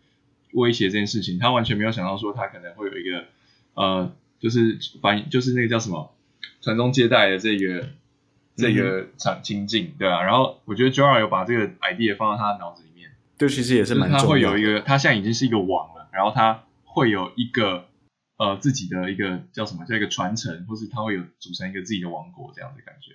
[0.53, 3.25] 威胁这件事情，他完全没有想到说他可能会有一个
[3.75, 6.13] 呃，就是反就是那个叫什么
[6.59, 7.89] 传宗接代的这个
[8.55, 10.23] 这个场情境，对啊。
[10.23, 14.25] 然后我觉得 Jorah 有把这个 idea 放到他的脑子里面，对，其实也是蛮重要的。
[14.25, 17.85] 他会有一个，他现在已经是一个王了，然后他会有一个。
[18.37, 23.11] 呃，自己的一个叫什么，叫一个传承，或是他会有组成一个自己的王国这样的感觉。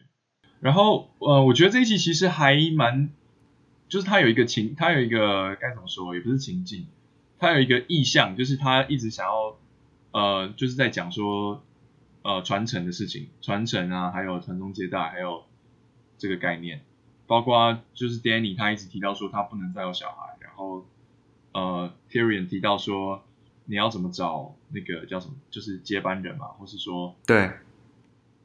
[0.60, 3.10] 然后，呃，我觉得这一期其实还蛮，
[3.88, 6.86] 就是他有一个情，他有一个该怎么说，也不是情境，
[7.38, 9.56] 他有一个意向，就是他一直想要，
[10.12, 11.62] 呃，就是在讲说，
[12.22, 15.44] 呃，传承的事情，传承啊，还有传宗接代，还有
[16.18, 16.82] 这个概念，
[17.26, 20.84] 包括就是 Danny 他一直提到说他不能再有小孩，然后，
[21.52, 23.22] 呃，Tyrion 提到说。
[23.68, 27.50] 你要怎么找那个叫什么，就是接班人嘛，或是说，对，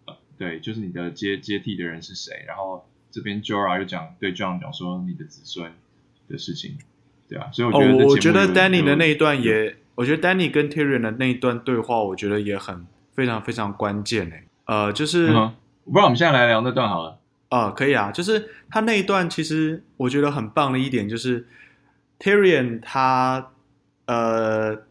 [0.05, 2.43] 呃，对，就是你的接接替的人是谁？
[2.47, 5.71] 然后这边 Jorah 又讲对 Jon 讲说你的子孙
[6.29, 6.77] 的事情，
[7.29, 14.43] 对啊，所以我觉得、哦、我觉得 Dany 的那一段也，嗯、我觉得 Dany 跟 Tyrion 的那一段对话，我觉得也很非常非常关键诶。
[14.65, 17.19] 呃，就是，嗯、我不知道我们现在来聊那段好了。
[17.49, 21.47] 啊、呃，可以啊，就是他那一段其实我觉得很棒的一点就是
[22.19, 23.51] Tyrion 他
[24.05, 24.83] 呃。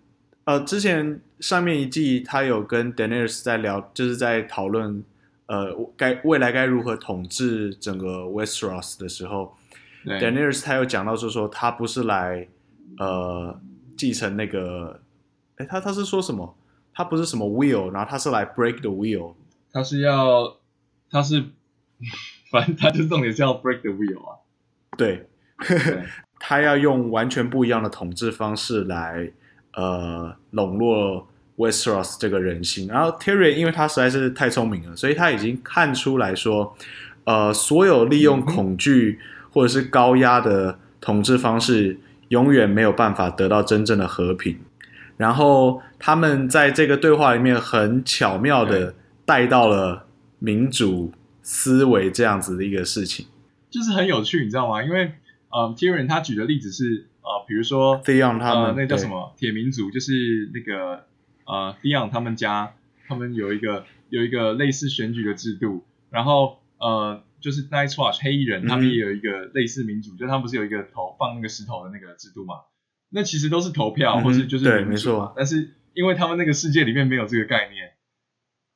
[0.45, 5.05] 呃，之前上面一季他有跟 Daenerys 在聊，就是在讨论，
[5.51, 9.57] 呃，该未来该如何统治整个 Westeros 的时候
[10.05, 12.47] ，Daenerys 他又讲到，就是说他不是来
[12.99, 13.61] 呃
[13.97, 15.01] 继承那个，
[15.57, 16.57] 哎，他他是说什么？
[16.95, 19.35] 他不是什么 will，然后他是来 break the will，
[19.73, 20.57] 他是要，
[21.11, 21.45] 他是，
[22.53, 24.39] 反正他就重点是要 break the will 啊，
[24.97, 25.27] 对，
[25.67, 26.05] 对
[26.39, 29.33] 他要用完全不一样的统治方式来。
[29.73, 31.29] 呃，笼络
[31.61, 36.75] Westeros 这个人心，然后 Tyrion 因为他实在是太聪明了，所以他已经看出来说，
[37.25, 39.19] 呃，所有利用恐惧
[39.51, 44.59] 或者是高压的统治方式，永远没有办法得到真正的和平。
[45.19, 48.95] 然后他们在这个对话里面很巧妙的
[49.27, 50.07] 带到了
[50.39, 53.27] 民主思维这样子的一个事情，
[53.69, 54.83] 就是很有趣，你知道吗？
[54.83, 55.13] 因为
[55.51, 59.35] 呃，Tyrion 他举的例子是呃，比如说 Theon 他们、呃、那叫什么？
[59.37, 61.05] 铁民族，就是那个
[61.51, 62.75] 呃 Theon 他们家，
[63.09, 72.55] 他们有一个有一个类似选举的制度，然后呃，就是 Night's Watch 黑衣人他们也有一个类似民主，嗯、就他们不是有一个投放那个石头的那个制度嘛？
[73.11, 77.93] 那其实都是投票，嗯、或是就是对，没错，但是因为他们那个世界里面没有这个概念。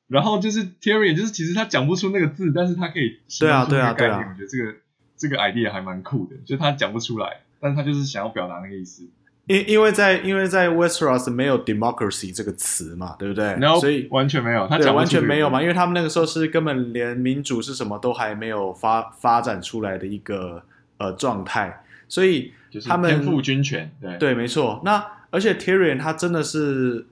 [0.07, 4.19] 然后就是 Tyrion，就是其实他讲不出那个字，但是他可以形容出那个概念。
[4.19, 4.75] 我觉得这个
[5.17, 9.09] 这个 idea 还蛮酷的，就他讲不出来，但是他就是想要表达那个意思。
[9.47, 20.63] 因因为在因为在 Westeros 没有 democracy 这个词嘛，对不对？No, 所以完全没有，他讲完全没有嘛，因为他们那个时候是根本连民主是什么都还没有发发展出来的一个
[20.97, 22.53] 呃状态，所以
[22.87, 24.81] 他们就是天赋军权，对对，没错。
[24.83, 27.07] 那而且 Tyrion 他真的是。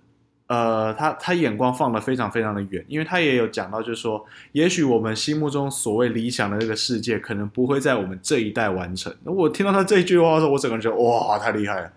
[0.53, 9.11] 呃，他他眼光放得非常非常的远，因为他也有讲到，就是说，也许我们心目中所谓理想的这个世界，可能不会在我们这一代完成。
[9.23, 11.91] 那我听到他这一句话的时候，我整个人觉得哇，太厉害了，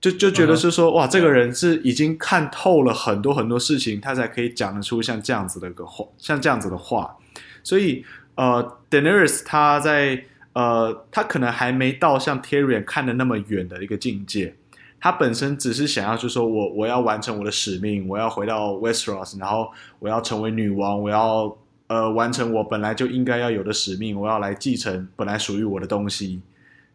[0.00, 7.16] 就就觉得是说，哇，这个人是已经看透了很多很多事情，他才可以讲得出像这样子的一个话，像这样子的话。
[7.64, 8.04] 所以，
[8.36, 14.54] 呃，Daenerys 他在呃，他可能还没到像 Tyrion 看的那么远的一个境界。
[15.00, 21.56] 他本身只是想要，就是说我我要完成我的使命，我要回到 Westeros，然后我要成为女王，我要
[21.86, 26.42] 呃完成我本来就应该要有的使命，我要来继承本来属于我的东西，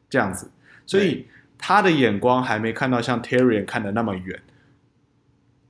[0.10, 0.52] 这样子。
[0.86, 1.26] 所以
[1.58, 4.42] 他的眼光还没看到像 Tyrion 看的那么远，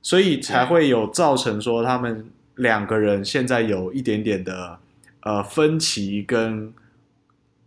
[0.02, 4.80] 所以才会有造成说他们两个人现在有一点点的
[5.20, 6.74] 呃分歧，跟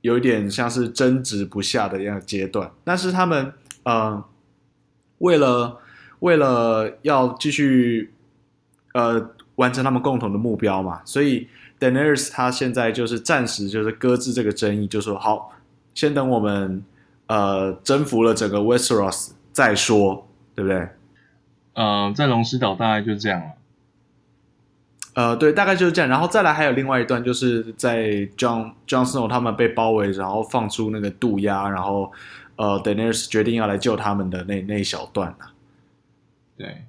[0.02, 2.70] 有一点像是争执不下的一样阶段。
[2.84, 3.54] 但是他们
[3.84, 4.26] 呃。
[5.20, 5.80] 为了
[6.20, 8.14] 为了要继续
[8.94, 11.48] 呃完成他们共同的目标嘛，所以
[11.80, 15.52] Daenerys 他现在就是暂时就是搁置这个争议，就说好，
[15.96, 16.84] 先等我们
[17.28, 20.78] 呃征服了整个 Westeros 再说，对不对？
[21.74, 23.48] 嗯、呃，在龙石岛大概就这样了。
[25.14, 26.10] 呃，对，大概就是这样。
[26.10, 28.04] 然后再来还有另外一段，就是在
[28.38, 32.12] John John Snow 他们被包围，然后放出那个渡鸦，然后。
[32.58, 35.54] 呃，Daenerys 决定要来救他们的那那一小段啊。
[36.58, 36.86] 对，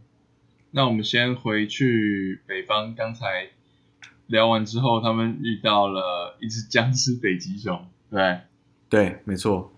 [0.70, 2.94] 那我们先回去北方。
[2.94, 3.48] 刚才
[4.26, 7.86] 聊完之后，他们遇到了一只僵尸北极熊。
[8.10, 8.40] 对，
[8.88, 9.70] 对，没错。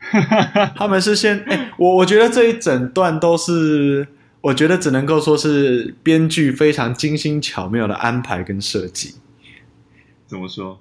[0.76, 4.06] 他们是先，欸、我我觉得这一整段都是，
[4.42, 9.14] 我觉得只能够说是编剧非常精心巧妙的安排跟设计。
[10.26, 10.78] 怎么说？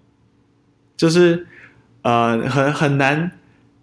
[0.98, 1.48] 就是
[2.02, 3.32] 呃，很很难。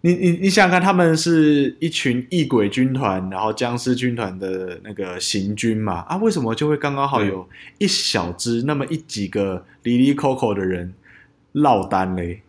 [0.04, 6.00] 你你你想想看，他们是一群异鬼军团，然后僵尸军团的那个行军嘛？
[6.00, 10.92] 啊，为什么就会刚刚好有一小支那么一几个离离扣扣的人
[11.52, 12.42] 落单嘞？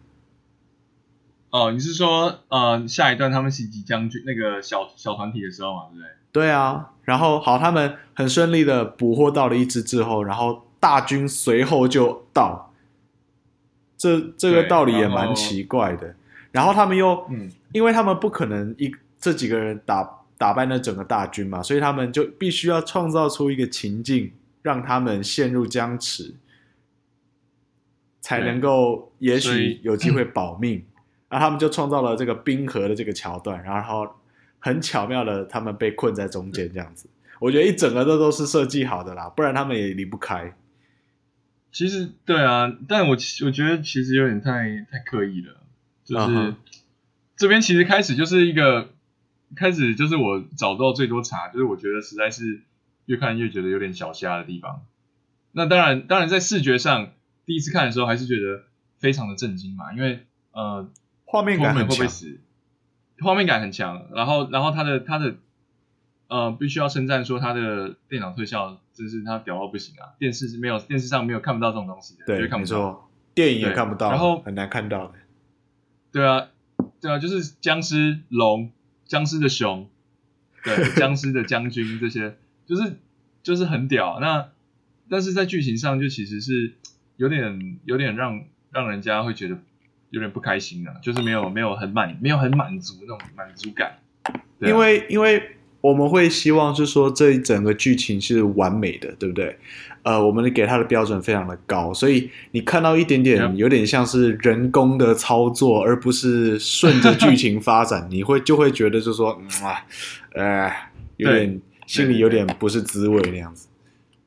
[1.50, 6.10] 哦，你是说呃，下一段他们袭击将军那个小小团体的时候嘛，对不对？
[6.34, 12.74] 对啊，然后好，他们很顺利的捕获到了一只之后，然后大军随后就到，
[13.96, 16.16] 这这个道理也蛮奇怪的。
[16.56, 18.90] 然后他们又，嗯，因为他们不可能一
[19.20, 26.36] 这几个人打打败那整个大军嘛，所以他们就必须要创造出一个情境，让他们陷入僵持，
[28.22, 30.86] 才能够也许有机会 保命。
[31.28, 34.08] 然后他们就创造了这个冰河的这个桥段，然后
[34.60, 37.10] 很巧妙的他们被困在中间这样子。
[37.42, 40.56] 我觉得一整个都都是设计好的啦，不然他们也离不开。
[41.74, 45.58] 其实对啊，但我我觉得其实有点太太刻意了。
[46.06, 46.56] 就是、uh huh.
[47.36, 48.90] 这边其实开始就是一个
[49.56, 52.62] 开始就是我找到最多茬，就是我觉得实在是
[53.08, 54.86] 越看越觉得有点小瞎的地方。
[55.52, 57.12] 那当然，当然在视觉上
[57.46, 58.64] 第一次看的时候还是觉得
[59.00, 60.88] 非常的震惊嘛，因为呃
[61.26, 62.08] 画面感很强，
[63.20, 64.08] 画面感很强。
[64.14, 65.36] 然后然后他的他的
[66.28, 75.14] 呃必须要称赞说他的电脑特效真是他屌到不行啊，电视是没有电视上没有看不到这种东西的，对，看不到，电影也看不到，然后很难看到的。
[76.16, 76.48] 对啊，
[77.02, 78.72] 对啊，就是僵尸龙、
[79.04, 79.90] 僵尸的熊，
[80.64, 82.96] 对， 僵尸的将军这些，就是
[83.44, 84.18] 就是很屌。
[84.22, 84.48] 那
[85.10, 86.72] 但是在剧情上就其实是
[87.18, 89.60] 有点有点让让人家会觉得
[90.10, 94.00] 有点不开心啊，就是没有没有很满没有很满足那种满足感。
[94.62, 95.55] 因为因为
[95.86, 99.56] 我们会希望是说这一整个剧情是完美的，对不对？
[100.02, 109.86] 呃，我们给他的标准非常的高，所以你看到一点点有点像是人工的操作，而不是顺着剧情发展， 你会就会觉得就是说，嗯啊，
[110.34, 110.72] 呃，
[111.18, 113.68] 有点心里有点不是滋味那样子。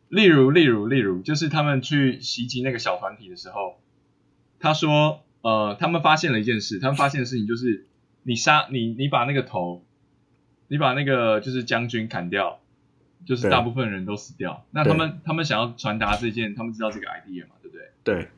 [0.09, 3.79] 例如，例如，例如，就是他们去袭击那个小团体的时候，
[4.59, 7.87] 他说，呃，他们发现了一件事，他们发现的事情就是，
[8.23, 9.85] 你杀你，你把那个头，
[10.69, 12.61] 你把那个就是将军砍掉，
[13.27, 14.65] 就是大部分人都死掉。
[14.71, 17.91] 那他们他们想要传达这件，他们知道这个 idea 嘛，对不对？
[18.05, 18.29] 对。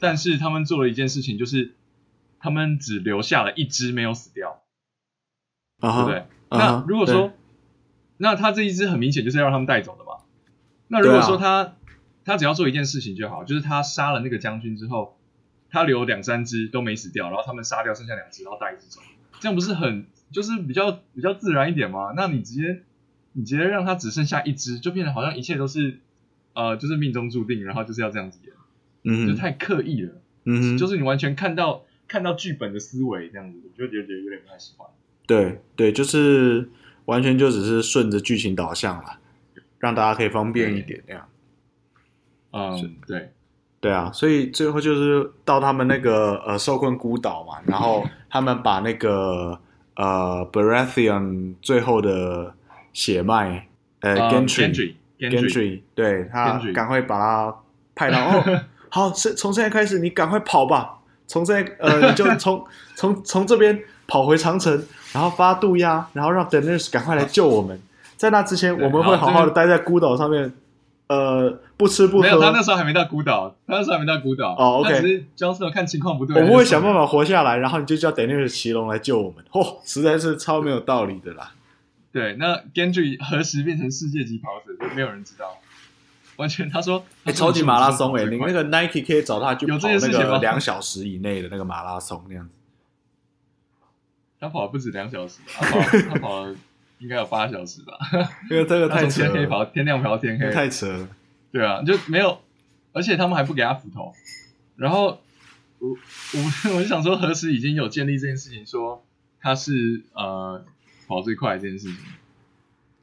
[0.00, 1.74] 但是他们做了一件事情，就是
[2.40, 4.62] 他们只留下了一只没有死掉
[5.78, 7.32] ，uh -huh, 对不对？Uh -huh, 那如果说，
[8.16, 10.24] 那他这一只很明显就是要让他们带走的嘛。
[10.88, 11.76] 那如果说他、啊、
[12.24, 15.16] 他只要做一件事情就好，就是他杀了那个将军之后，
[15.70, 19.00] 他留两三只都没死掉，然后他们杀掉剩下两只，然后带一只走，
[19.38, 22.12] 这样不是很就是比较比较自然一点嘛？
[22.16, 22.82] 那你直接
[23.32, 26.00] 你直接让他只剩下一只，就变得好像一切都是
[26.54, 28.54] 呃就是命中注定，然后就是要这样子演，
[29.04, 30.12] 嗯，就太刻意了，
[30.44, 34.88] 嗯，就是你完全看到看到剧本的思维这样子，我就觉得有点不太喜欢。
[35.26, 36.70] 对对，就是
[37.04, 39.18] 完全就只是顺着剧情导向了。
[39.78, 41.28] 让大家可以方便一点那样，
[42.52, 43.32] 嗯，对，
[43.80, 49.60] 对啊，所以最后就是到他们那个呃受困孤岛嘛，然后他们把那个
[49.94, 52.54] 呃 Baratheon 最后的
[52.92, 53.66] 血脉
[54.00, 57.54] 呃 Gentry Gentry，对他赶快把他
[57.94, 67.80] 派到 哦，好，是从现在开始你赶快跑吧，从现在呃 你就从从从这边跑回长城，然后发渡鸦，然后让 Daenerys 赶快来救我们。
[68.16, 70.52] 在那之前，我们会好好的待在孤岛上面，
[71.12, 72.22] 呃，不吃不喝。
[72.22, 74.54] 没有，他那时候还没到孤岛，他那时候还没到孤岛。
[74.58, 75.00] 哦，OK。
[75.00, 79.44] 只是 Jon Snow 看情况不对，我们会想办法活下来，然后你就叫 Daenerys 骑龙来救我们。
[79.50, 81.52] 嚯、哦，实在是超没有道理的啦。
[82.12, 85.58] 对，那 Gendry 何时变成世界级跑者，就没有人知道。
[86.36, 92.54] 完全，他说，哎、欸，超级马拉松、欸，哎，你那个 Nike 可以找他去跑那个两小时以内的那个马拉松那样子。
[94.40, 96.54] 他跑了不止两小时，他跑，他跑了。
[97.02, 97.98] 应该有八小时吧，
[98.48, 99.32] 因为这个太扯了。
[99.32, 101.08] 天黑跑，天亮跑到天黑，太扯了。
[101.50, 102.38] 对啊，就没有，
[102.92, 104.12] 而且他们还不给他斧头。
[104.76, 105.20] 然后
[105.80, 109.04] 我我 我就想说，何时已经有建立这件事情，说
[109.40, 110.64] 他是呃
[111.08, 111.96] 跑最快这件事情，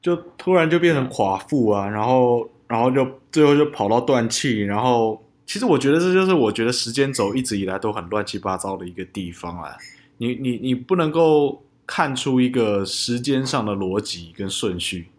[0.02, 4.62] 就突然就变成寡妇啊，然后然后就最后就跑到断气。
[4.62, 9.76] 然后其实我觉得这就是我觉得时间轴一直以来都很乱七八糟的一个地方啊。
[10.20, 11.62] 你你你不能够。
[11.92, 15.10] 看出一个时间上的逻辑跟顺序，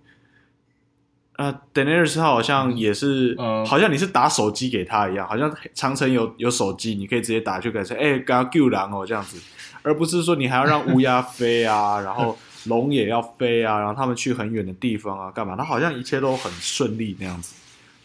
[1.36, 9.36] 呃，Daenerys 他好像也是，嗯，好像你是打手机给他一样，好像长城有有手机，你可以直接打去给他说，哎、欸，刚刚救狼哦这样子，
[9.82, 15.56] 而不是说你还要让乌鸦飞啊， 然后龙也要飞啊，然后他们去很远的地方啊，干嘛？
[15.56, 17.56] 他好像一切都很顺利那样子，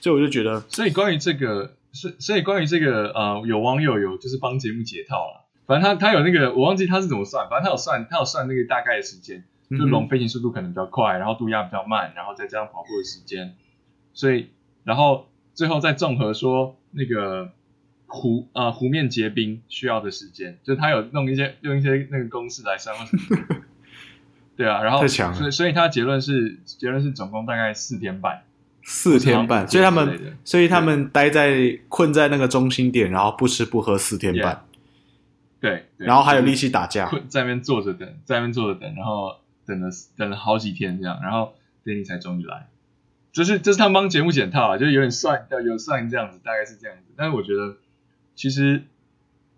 [0.02, 5.45] 所以我就觉得，所以关于这个，所所以关于这个，呃，有网友有就是帮节目解套了。
[5.66, 7.48] 反正他他有那个，我忘记他是怎么算。
[7.50, 13.56] 反正他有算，他有算那个大概的时间，就龙飞行速度可能比较快，然后渡鸦比较慢，然后再加上跑步的时间，
[14.14, 14.50] 所以
[14.84, 17.50] 然后最后再综合说那个
[18.06, 22.96] 湖啊、呃、湖面结冰需要的时间，就他有弄一些用一些那个公式来算。
[24.58, 28.44] 对啊，然后所以所以他结论是结论是总共大概四天半，
[28.84, 34.64] 四天半，所以他们所以他们待在困在那个中心点，然后不吃不喝四天半。
[35.66, 42.68] 对，对，然后还有力气打架， 在那边坐着等，在那边坐着等，然后等了等了好几天这样，然后 Dany 才终于来，
[43.32, 47.14] 就是这是他们帮节目剪套啊，就是有点算，有算这样子，大概是这样子。
[47.16, 47.78] 但是我觉得
[48.36, 48.84] 其实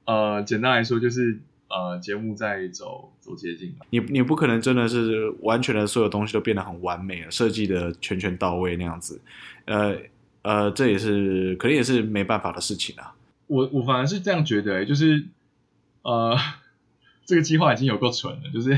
[0.05, 1.39] 呃，简单来说就是
[1.69, 3.85] 呃，节目在走走捷径吧。
[3.89, 9.19] 你你不可能真的是完全的所有东西都变得很完美了，设计的全全到位那样子，
[9.65, 9.97] 呃
[10.43, 13.13] 呃，这也是可能也是没办法的事情啊。
[13.47, 15.25] 我我反而是这样觉得，欸，就是。
[16.07, 16.37] 呃，
[17.27, 18.69] 这个计划已经有够蠢了，就是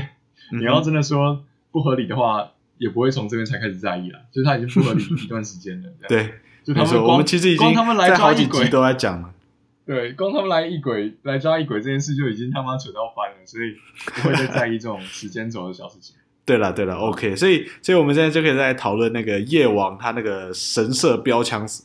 [0.50, 4.18] 你要真的说不合理的话，嗯、也不会从这边才开始在意了。
[4.32, 5.88] 就是他已经不合理一段时间了。
[6.08, 9.32] 对，就他们光我们其实已经光他们来抓一鬼都在讲了。
[9.86, 13.76] 对，光他们来一鬼来抓一鬼这件事就已经他妈蠢到翻了，所以
[14.22, 16.16] 不会再在意这种时间轴的小事情。
[16.44, 21.84] 对了，对了，OK，所以所以我们现在就可以再讨论那个夜王他那个神社标枪死。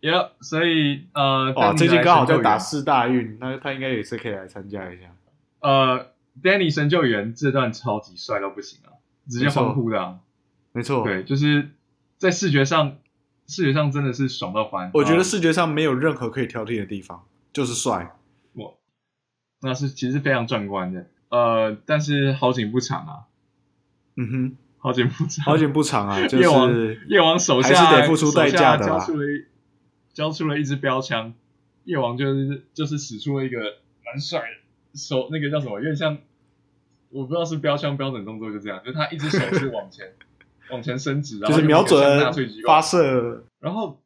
[0.00, 5.06] Yeah, 所以呃，哇，最近刚好在打四大运，那他应该也是可以来参加一下。
[5.60, 8.94] 呃，Danny 神救援这段超级帅到不行啊，
[9.28, 10.20] 直接欢呼的啊，
[10.72, 11.70] 没错，对，就是
[12.16, 12.98] 在视觉上，
[13.48, 14.90] 视觉上真的是爽到翻。
[14.94, 18.14] 我觉得视觉上没有任何可以挑剔的地方，就是帅。
[18.54, 18.70] 哇，
[19.62, 21.06] 那是其实非常壮观的。
[21.30, 23.14] 呃，但是好景不长啊。
[24.16, 26.72] 嗯哼，好景不长，好景不长啊，就是夜王，
[27.08, 28.98] 夜王手下还是得付出代价的啦。
[28.98, 29.24] 交出了
[30.58, 31.34] 一支标枪，
[31.84, 33.58] 夜王就是就是使出了一个
[34.04, 35.78] 蛮帅的手，那个叫什么？
[35.78, 36.18] 有点像，
[37.10, 40.14] 我不知道是标枪标准动作，就这样，就他一只手是往前，
[40.70, 42.00] 往前伸直，就是瞄准
[42.66, 43.44] 发射。
[43.60, 44.00] 然后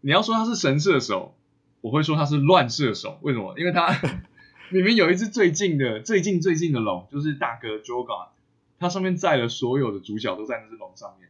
[0.00, 1.34] 你要说他是神射手，
[1.80, 3.18] 我会说他是乱射手。
[3.22, 3.58] 为什么？
[3.58, 3.88] 因为他
[4.70, 8.28] 里面有一只最近的、最近最近的龙，就是大哥 Jogan，
[8.78, 11.28] 他上面载了所有的主角都在那只龙上面。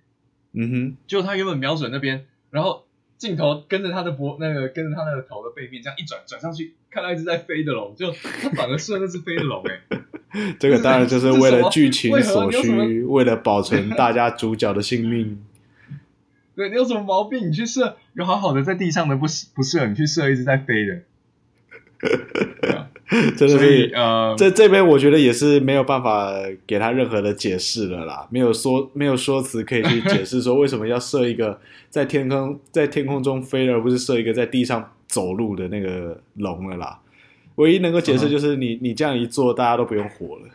[0.52, 2.86] 嗯哼，就他原本瞄准那边，然后。
[3.18, 9.80] 镜头跟着他的脖，那个跟着他那个头的背面，这样一转转上去，看到一只在飞的龙，就他反而射那只飞的龙，哎，
[10.60, 15.42] 这个当然就是为了剧情所需，为了保存大家主角的性命。
[16.56, 17.48] 对，你有什么毛病？
[17.48, 21.02] 你去射，有好好的在地上的不不射，你去射一只在飞的。
[22.60, 22.86] 对啊
[23.36, 26.28] 真的是，呃，这这边我觉得也是没有办法
[26.66, 36.98] 给他任何的解释了啦，没有说没有说辞可以去解释说为什么要设一个在天空在天空中飞，而不是设一个在地上走路的那个龙了啦。
[37.54, 40.48] 唯一能够解释就是你、嗯、你这样一做，大家都不用活了。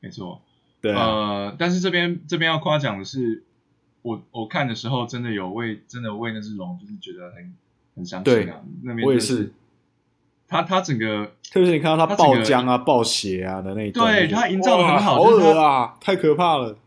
[0.00, 0.40] 没错，
[0.80, 3.42] 对、啊，呃，但是这边这边要夸奖的是，
[4.00, 7.54] 我我看的时候真的有为真的为那只龙就是觉得很
[7.96, 9.52] 很伤心啊，那边我也是。
[10.48, 16.78] 他他整个，特别是你看到他爆浆啊、爆血啊的那一段，对他营造的很好，好恶啊，太可怕了。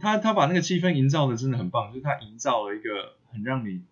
[0.00, 3.82] 他他把那个气氛营造的真的很棒，就是他营造了一个很让你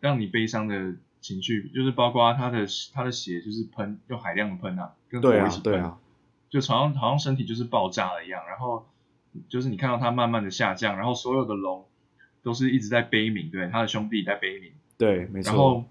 [0.00, 5.98] 让你悲伤的情绪，就是包括他的他的血就是喷，用海量的喷啊，跟火一起喷，对啊，对啊，
[6.50, 8.42] 就好像好像身体就是爆炸了一样。
[8.48, 8.86] 然后
[9.48, 11.84] 就是你看到他慢慢的下降，然后所有的龙
[12.42, 15.52] 都是一直在悲鸣，对，他的兄弟在悲鸣，对，没错。
[15.52, 15.84] 然后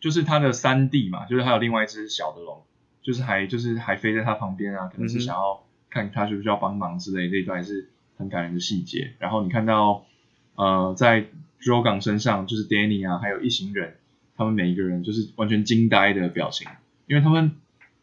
[0.00, 2.62] 就是他的三弟嘛，就是还有另外一只小的龙，
[3.02, 9.12] 就是还就是还飞在他旁边啊，可能是想要看他需不需要帮忙之类的，这一段也是很感人的细节。
[9.18, 10.06] 然后你看到
[10.54, 11.26] 呃，在
[11.60, 13.96] Drogon 身上，就是 Danny 啊，还有一行人，
[14.36, 16.66] 他们每一个人就是完全惊呆的表情，
[17.06, 17.52] 因为他们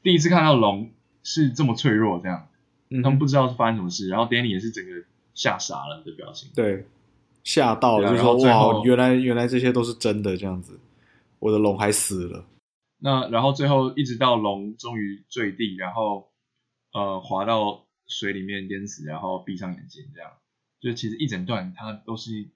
[0.03, 0.91] 第一次看到龙
[1.23, 2.47] 是这么脆弱，这样，
[3.03, 4.07] 他们不知道是发生什么事。
[4.09, 4.91] 然后 Danny 也是整个
[5.33, 6.85] 吓傻了的表情，对，
[7.43, 10.79] 吓到了，就说哇，原来原来这些都是真的这样子。
[11.39, 12.45] 我的龙还死了，
[12.99, 16.31] 那然后最后一直到龙终于坠地，然后
[16.93, 20.31] 呃滑到水里面淹死，然后闭上眼睛，这样
[20.79, 22.47] 就其实一整段它都是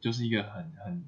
[0.00, 1.04] 就是一个很很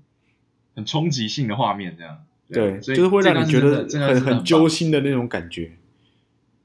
[0.75, 5.73] 很冲击性的画面，这样对，对，所以就是会让你觉得很很揪心的那种感觉，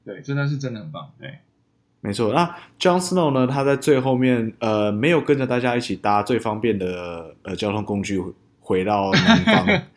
[0.04, 1.38] 对，真的是真的很棒，对，
[2.02, 2.34] 没错。
[2.34, 3.46] 那 John Snow 呢？
[3.46, 8.22] 他在最后面呃没有跟着大家一起搭最方便的呃交通工具
[8.60, 9.82] 回到南方。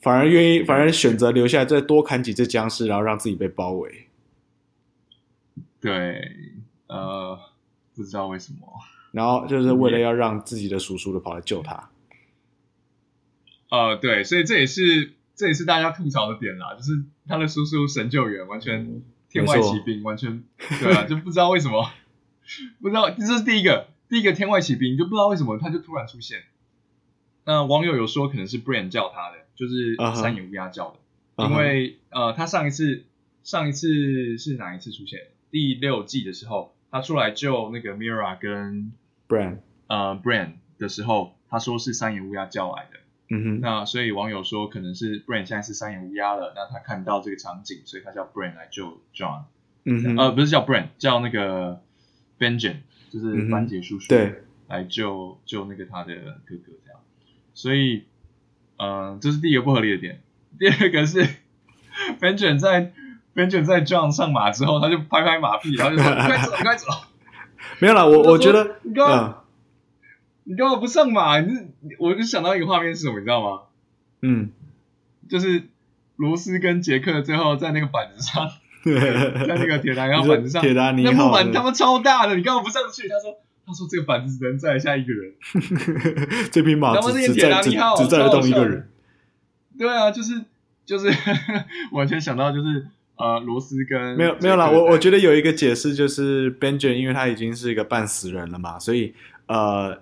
[0.00, 4.06] 反而愿意，反而选择留下来，再多砍几只僵尸，然后让自己被包围。
[5.80, 6.32] 对，
[6.86, 7.38] 呃，
[7.94, 8.58] 不知道为什么。
[9.10, 11.90] 然后就是为了要让自己的叔叔的跑来救他。
[13.70, 20.42] 呃，对，所以这也是这也是大家吐槽的点啦，就是他的叔叔神救援完全天外奇兵，完全
[20.80, 21.90] 对啊，就不知道为什么，
[22.80, 26.44] 不知道这是第一个第一个天外奇兵，就不知道为什么他就突然出现。
[27.44, 30.96] 那网友有说可能是 Bran 叫他的，就是三眼乌鸦叫的
[31.36, 31.50] ，uh -huh.
[31.50, 33.04] 因为呃，他上一次
[33.42, 35.18] 上一次是哪一次出现？
[35.50, 38.92] 第六季的时候，他出来救那个 Meera 跟
[39.26, 43.00] Bran 呃 Bran 的时候，他说是三眼乌鸦叫来的。
[43.30, 43.60] 嗯哼。
[43.60, 49.42] 那所以网友说可能是 Bran 现在是三眼乌鸦了，那他看到这个场景，所以他叫 Bran 来救 John。
[49.84, 50.16] 嗯哼。
[50.16, 51.82] 呃，不是叫 Bran，叫那个
[52.38, 54.08] Benjamin，就是班杰叔叔。
[54.08, 54.44] 对。
[54.68, 57.00] 来救救那个他的哥哥这样。
[57.54, 58.04] 所以，
[58.78, 60.20] 嗯、呃，这是第一个不合理的点。
[60.58, 61.26] 第二个是
[62.20, 62.92] ，Benjen 在
[63.34, 66.86] Benjen 在 Jon 上马之后，他就拍拍马屁，然后就说：“你快走，你快走。”
[67.80, 69.38] 没有啦，我我觉得你干嘛？
[70.44, 71.38] 你干嘛不上马？
[71.40, 71.58] 你
[71.98, 73.62] 我就想到一个画面是什么，你知道吗？
[74.22, 74.50] 嗯，
[75.28, 75.68] 就是
[76.16, 78.48] 罗斯跟杰克最后在那个板子上，
[78.84, 83.08] 在那个铁达尼号板子上，铁达尼号那木板他妈超大的，你干嘛不上去？
[83.08, 83.38] 他说。
[83.68, 85.34] 他说：“这个板子只能载下一个人，
[86.50, 88.88] 这匹马只只载只载得动一个人。”
[89.78, 90.42] 对啊，就是
[90.86, 91.08] 就是
[91.92, 94.70] 完全想到就是呃，罗斯跟没有没有啦。
[94.70, 99.14] 我我觉得有一个解释就是 Benjamin，因为他已经是一个半死人了嘛，所以
[99.46, 100.00] 呃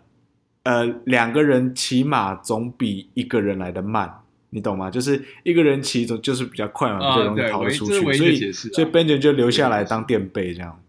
[0.63, 4.91] 呃两个人骑马总比一个人来的慢，你懂吗？
[4.91, 10.81] 就是一个人骑总就是比较快嘛，比较容易逃得出去，所以所以 Benjamin 就留下来当垫背这样。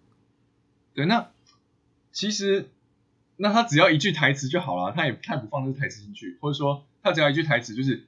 [0.94, 1.26] 对，那。
[2.18, 2.72] 其实，
[3.36, 8.08] 那他只要一句台词就好了，他也他也不放这个台词进去，或者说他只要一句台词就是，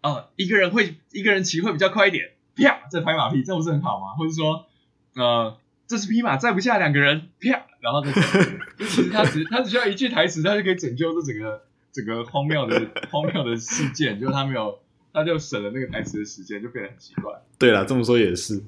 [0.00, 4.14] 啊，一个人会一个人骑会比较快一点，啪，再拍马屁，这不是很好吗？
[4.18, 4.66] 或者说，
[5.14, 5.56] 呃，
[5.86, 8.10] 这是匹马载不下两个人，啪，然后再，
[8.76, 11.62] 就其实他只他只需要一句台词，他就可以拯救这整个
[11.92, 14.80] 整个荒谬的荒谬的事件，就是他没有，
[15.12, 17.40] 他就省了那个台词的时间，就变得很奇怪。
[17.56, 18.64] 对了，这么说也是，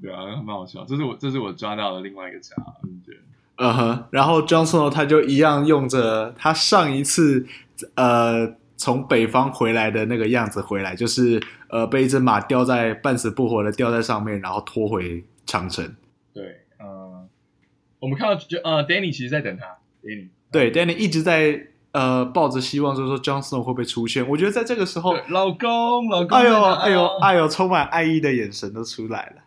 [0.00, 2.54] 对啊，蛮好笑，这是我这是我抓到的另外一个茬，
[2.84, 3.18] 嗯，对。
[3.60, 7.44] 嗯哼，然后 Jon Snow 他就一样用着他上一次
[7.96, 15.96] 呃从北方回来的那个样子回来，就是呃被一只马吊在半死不活的吊在上面，然后拖回长城。
[16.32, 16.44] 对，
[16.78, 17.28] 嗯、呃，
[17.98, 19.66] 我们看到就呃 Danny 其实在等他
[20.04, 24.28] ，Danny 对 Danny 一直在呃抱着希望，就是说，Johnson 会不会出现？
[24.28, 29.42] 我觉得在这个时候，老公，老公，哎呦，哎呦，哎呦，充满爱意的眼神都出来了。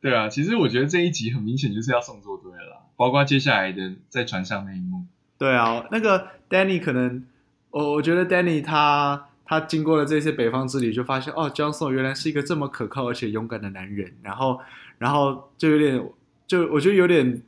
[0.00, 5.04] 对啊，其实我觉得这一集很明显就是要送作对了啦，包括接下来的在船上那一幕。
[5.38, 7.24] 对啊，那个 Danny 可能，
[7.70, 14.60] 我我觉得 Danny 他他经过了这些北方之旅，就发现哦，John Snow 原来是一个这么可靠而且勇敢的男人，然后
[14.98, 16.10] 然后就有点，
[16.46, 17.42] 就我觉得有点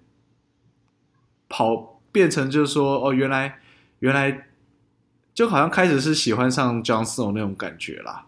[1.49, 3.59] 跑变成就是说哦，原来
[4.01, 4.47] 原来
[5.33, 8.27] 就好像开始是喜欢上 John Snow 那种感觉啦。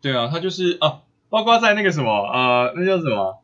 [0.00, 1.00] 对啊，他就是啊。
[1.30, 3.40] 包括在那个什么，呃，那叫什么？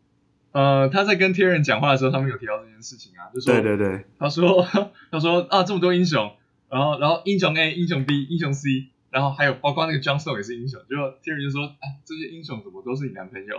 [0.57, 4.67] 呃，他在跟 Tyrion 讲话的时候，他们有提到这件事情啊，就说，对对对，他说，
[5.13, 6.35] 他说啊，这么多英雄，
[6.71, 13.59] 然后，然后英雄 A、英雄 B、英雄 C，然后还有包括那个 Jon Snow 也是英雄，就 Tyrion 就说，哎，这些英雄怎么都是你男朋友？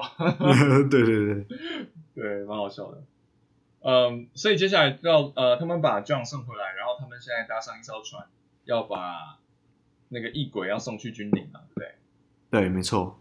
[0.89, 1.45] 对 对对，
[2.15, 3.03] 对，蛮好笑的。
[3.81, 8.25] 嗯，所以接下来要呃，他们把 j o h n 送回来，然后他们现在搭上一艘船，
[8.65, 9.37] 要把
[10.09, 11.91] 那个异鬼要送去军营嘛，对不对？
[12.49, 13.19] 对，没错。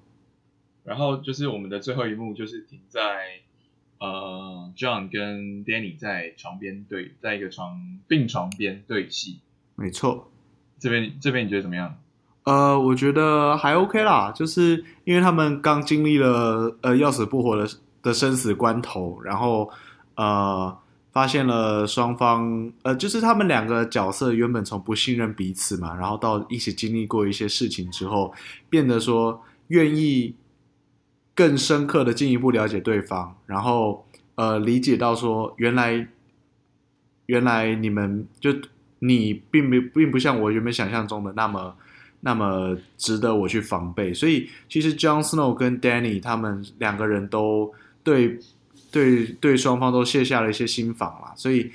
[0.83, 3.41] 然后就是我们的最后一幕，就是停在
[3.99, 9.41] 呃，John 跟 Danny 在床边对，在一个床病床边对戏。
[9.75, 10.31] 没错，
[10.79, 11.97] 这边这边你觉得怎么样？
[12.45, 17.67] 呃，我觉得还 OK 啦，就是因为他们刚经历了呃要死不活的
[18.03, 19.71] 的生死关头，然后
[20.17, 20.77] 呃
[21.11, 28.35] 发现了双方呃就是他们两个角色原本从不信任彼此嘛，然后到一起经历过一些事情之后，
[28.69, 30.35] 变得说愿意。
[31.37, 34.07] 更深刻的进一步了解对方，然后
[34.37, 36.09] 呃理解到说，原来
[37.27, 38.51] 原来你们就
[39.01, 41.77] 你并不并不像我原本想象中的那么
[42.21, 47.71] 那么值得我去防备，所以其实 John Snow 跟 Danny 他们两个人都
[48.03, 48.39] 对
[48.91, 51.71] 对对双方都卸下了一些心防啦，所以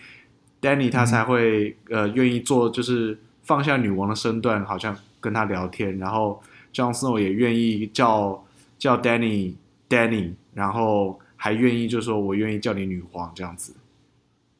[0.60, 6.42] Danny 他才会、嗯、呃愿意做，就是放下女王的身段，好像跟他聊天，然后
[6.74, 8.44] John Snow 也愿意叫。
[8.82, 13.76] 叫 Danny，Danny，然后还愿意就说我愿意叫你女皇这样子。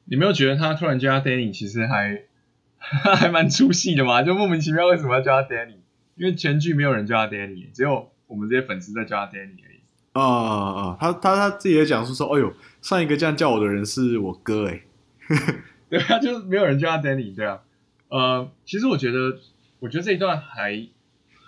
[0.06, 2.22] 你没有觉得他突然叫他 Danny，其实还
[2.78, 4.22] 还蛮出戏的嘛？
[4.22, 5.78] 就莫名其妙为什么要叫他 Danny？
[6.16, 9.82] 因为全剧没有人叫他 Danny，只有我们这些粉丝在叫他 Danny 而已。
[10.12, 10.98] 啊啊啊！
[11.00, 14.82] 他他他自己也讲述说，哎呦，上一个这样叫我的人是我哥哎。
[15.90, 17.62] 对啊，就是没有人叫他 Danny，对啊。
[18.10, 19.40] 呃，其实我觉得，
[19.80, 20.88] 我觉得这一段还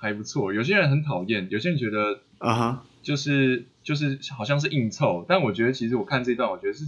[0.03, 0.53] 还不错。
[0.53, 2.21] 有些人很讨厌，有些人觉得。
[2.39, 6.83] 啊哈，就是就是好像是硬凑，但我觉得其实我看这段，我觉得是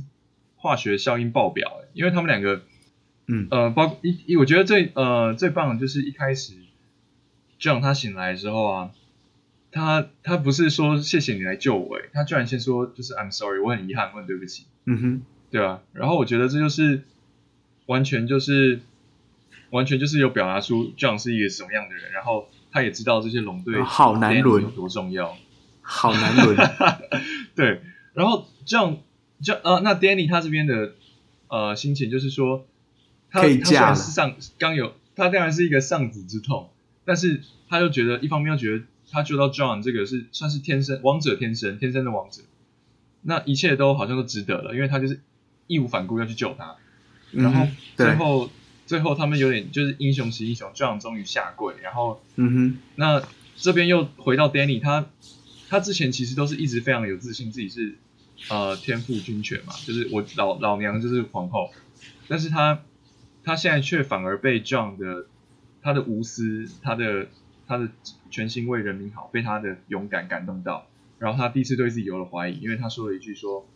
[0.57, 2.61] 化学效应爆表，因为他们两个，
[3.27, 6.55] 嗯呃，包一一，我觉得最呃最棒的就是一开始
[7.57, 8.91] ，John 他醒来之后啊，
[9.71, 15.83] 他他不是说谢谢你来救我，诶，他居然先说就是 I'm sorry，我很遗憾，我很对不起，嗯哼，对吧？
[15.93, 17.03] 然后我觉得这就是
[17.85, 18.81] 完全就是
[19.69, 24.61] 完全就是有表达出 John 是一个什么样的人，然后他也知道这些龙对好难轮。
[24.61, 25.37] 有多重要。
[25.87, 26.57] 好难轮，
[27.53, 27.79] 对，
[28.15, 28.97] 然后这样，
[29.43, 30.95] 这呃，那 Danny 他这边的
[31.47, 32.65] 呃心情就是说，
[33.29, 36.71] 他可以然是上刚有，他当然是一个丧子之痛，
[37.05, 42.41] 但是他又觉得一方面又觉得他救到 John 这个是算是天生王者天生天生的王者，
[43.21, 45.21] 那一切都好像都值得了，因为他就是
[45.67, 46.77] 义无反顾要去救他，
[47.31, 48.49] 然后最后、嗯、
[48.85, 53.23] 最后他们有点就是英雄惜英雄，Jon 终于下跪，然后嗯哼，那
[53.55, 55.07] 这边又回到 Danny 他。
[55.67, 57.95] 他之前其实都是一直非常有自信，自己是
[58.49, 61.71] 呃天赋军权嘛，就是我老老娘就是皇后，
[62.27, 62.83] 但是他
[63.43, 65.25] 他现在却反而被 Jon 的
[65.81, 67.27] 他的无私，他的
[67.67, 67.89] 他的
[68.29, 70.85] 全心为人民好，被他的勇敢感动到，
[71.17, 73.67] 然后他第一次对自己有了怀疑，因为他说了一句说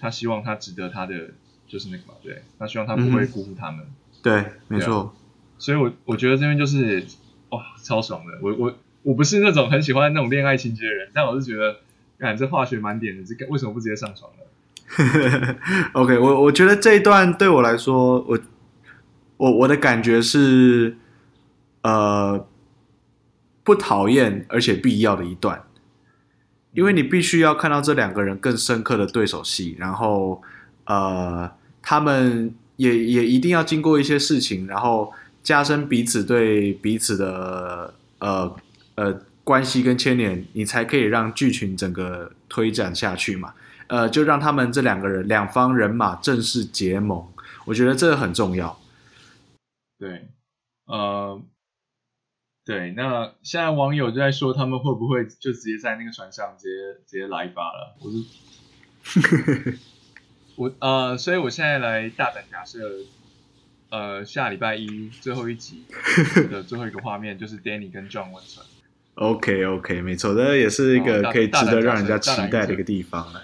[0.00, 1.32] 他希望他值得他的
[1.68, 3.94] 就是那个嘛，对，他希望他不会辜负他们，嗯、
[4.24, 5.14] 对，没错，
[5.58, 7.06] 所以我我觉得这边就是
[7.50, 8.74] 哇超爽的，我我。
[9.04, 11.76] 我不是那种很喜欢那种恋爱情节的人，但我是觉得，
[12.16, 15.56] 感这化学满点的，这为什么不直接上床呢？
[15.92, 18.38] OK，我我觉得这一段对我来说，我
[19.36, 20.96] 我我的感觉是，
[21.82, 22.46] 呃，
[23.62, 25.62] 不讨厌而且必要的一段，
[26.72, 30.40] 因为你必须要看到这两个人更深刻的对手戏，然后
[30.86, 31.52] 呃，
[31.82, 35.12] 他们也也一定要经过一些事情，然后
[35.42, 38.56] 加深彼此对彼此的呃。
[38.96, 39.12] 呃，
[39.42, 43.52] 关系跟牵连，你才可以让剧情整个推展下去嘛。
[43.88, 47.26] 呃，就让他们这两个人两方人马正式结盟。
[47.64, 48.78] 我觉得这个很重要。
[49.98, 50.28] 对，
[50.86, 51.42] 呃，
[52.64, 57.96] 对，那现在网友就在说，他们会不会就直接在那个船上直接直接来一把了？
[57.98, 58.08] 我
[59.02, 59.78] 是，
[60.56, 62.90] 我呃，所以我现在来大胆假设，
[63.90, 65.84] 呃，下礼拜一最后一集
[66.50, 68.64] 的 最后一个画面就是 Danny 跟 John 温存。
[69.16, 73.42] OK OK，没错，这也是一个可以值得让人家期待的一个地方了。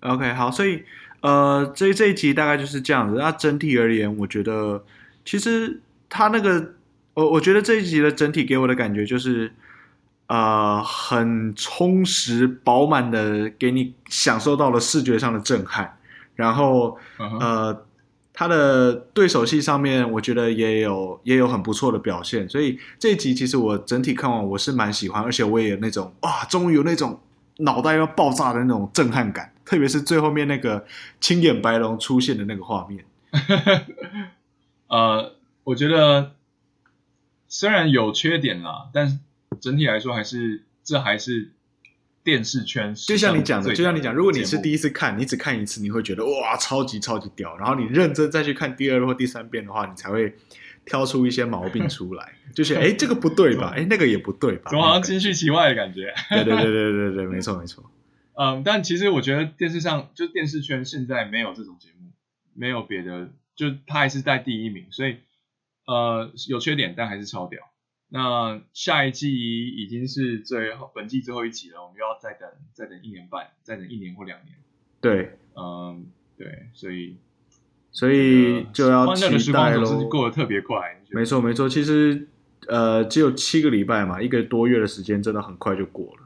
[0.00, 0.84] OK，好，所以
[1.20, 3.16] 呃，这这一集大概就是这样子。
[3.18, 4.82] 那整体而言，我觉得
[5.26, 6.74] 其实他那个，
[7.12, 9.52] 我我觉得这一集的整体给我的感觉就是，
[10.28, 15.97] 呃，很充实、饱满的，给你享受到了视觉上的震撼。
[16.38, 17.38] 然后，uh huh.
[17.38, 17.84] 呃。
[18.40, 27.18] 他的对手戏上面，我觉得也有也有很不错的表现，所以这一集其实我整体看完我是蛮喜欢，而且我也有那种啊，终于有那种
[27.56, 30.86] 脑袋要爆炸的那种震撼感，特别是最后面那个
[31.20, 33.04] 青眼白龙出现的那个画面。
[34.86, 35.34] 呃，
[35.64, 36.36] 我觉得
[37.48, 39.18] 虽然有缺点啦，但是
[39.60, 41.50] 整体来说还是这还是。
[42.28, 47.56] 电视圈就像你讲的，就像你讲，如果你是第一次看，你只看一次，你会觉得哇，超级超级屌。
[47.56, 50.34] 然后你认真再去看第二或第三遍的话，你才会
[50.84, 53.72] 挑出一些毛病出来， 就是哎，这个不对吧？
[53.74, 54.70] 哎，那个也不对吧？
[54.70, 56.12] 总好像金絮其外的感觉。
[56.28, 57.90] 对对对对对对，没错没错。
[58.36, 62.10] 嗯，但其实我觉得电视上就电视圈现在没有这种节目，
[62.54, 65.16] 没有别的，就他还是在第一名，所以
[65.86, 67.62] 呃有缺点，但还是超屌。
[68.10, 74.56] 那下一季已经是最后本季最后一集了，我们又要再等再等一年半，再等一年或两年。
[74.98, 76.06] 对，嗯，
[76.38, 77.18] 对，所以
[77.92, 79.30] 所以就要期待喽。
[79.30, 81.02] 欢乐的时光总是过得特别快。
[81.10, 82.28] 没错没错，其实
[82.66, 86.22] 呃只有七个礼拜嘛，一个多月的时间，真的很快就过了。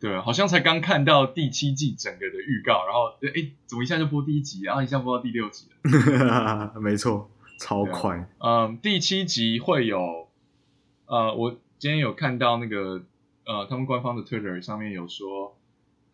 [0.00, 6.72] 对，好像才刚看到第七季整个的预告，然后哎，怎么一下就播第一集，然后一下播到第六集了？
[6.82, 8.28] 没错，超快。
[8.40, 10.23] 嗯，第七集会有。
[11.06, 13.02] 呃，我今天有看到那个
[13.44, 15.56] 呃，他们官方的 Twitter 上面有说，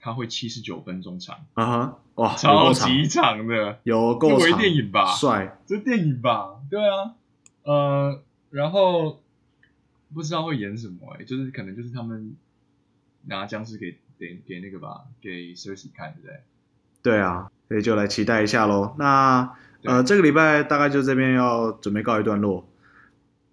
[0.01, 1.45] 他会七十九分钟长。
[1.55, 3.47] 啊哈，哇，超级长。
[3.47, 7.15] 的，有够长，电影吧，帅，这电影吧，对啊，
[7.63, 9.21] 呃，然后
[10.13, 12.35] 不知道会演什么哎、欸，就是可能就是他们
[13.27, 16.41] 拿僵尸给给给那个吧，给 Cersei 看，对不对？
[17.03, 18.95] 对啊，所以就来期待一下喽。
[18.99, 22.69] 那呃，这个礼拜大概就这边要准备告一段落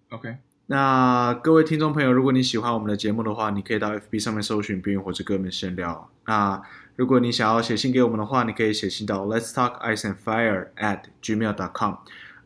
[0.10, 0.38] ，OK。
[0.70, 6.10] 那各位听众朋友，如果你喜欢我们的节目的话，你可以到 FB 上面搜寻“冰与火之歌们闲聊”。
[6.28, 6.62] 那
[6.98, 11.94] 如果你想要写信给我们的话，你可以写信到 Let's Talk Ice and Fire at gmail.com，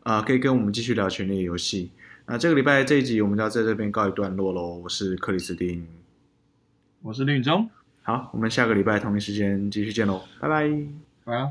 [0.03, 1.89] 呃，可以跟我们继续聊权力游戏。
[2.27, 4.75] 那这个礼拜这一集我们就要在这边告一段落喽。
[4.83, 5.87] 我是克里斯汀，
[7.01, 7.67] 我是林宇中，
[8.03, 10.69] 好，我们下个礼拜同一时间继续见喽，拜拜，
[11.25, 11.49] 拜啊。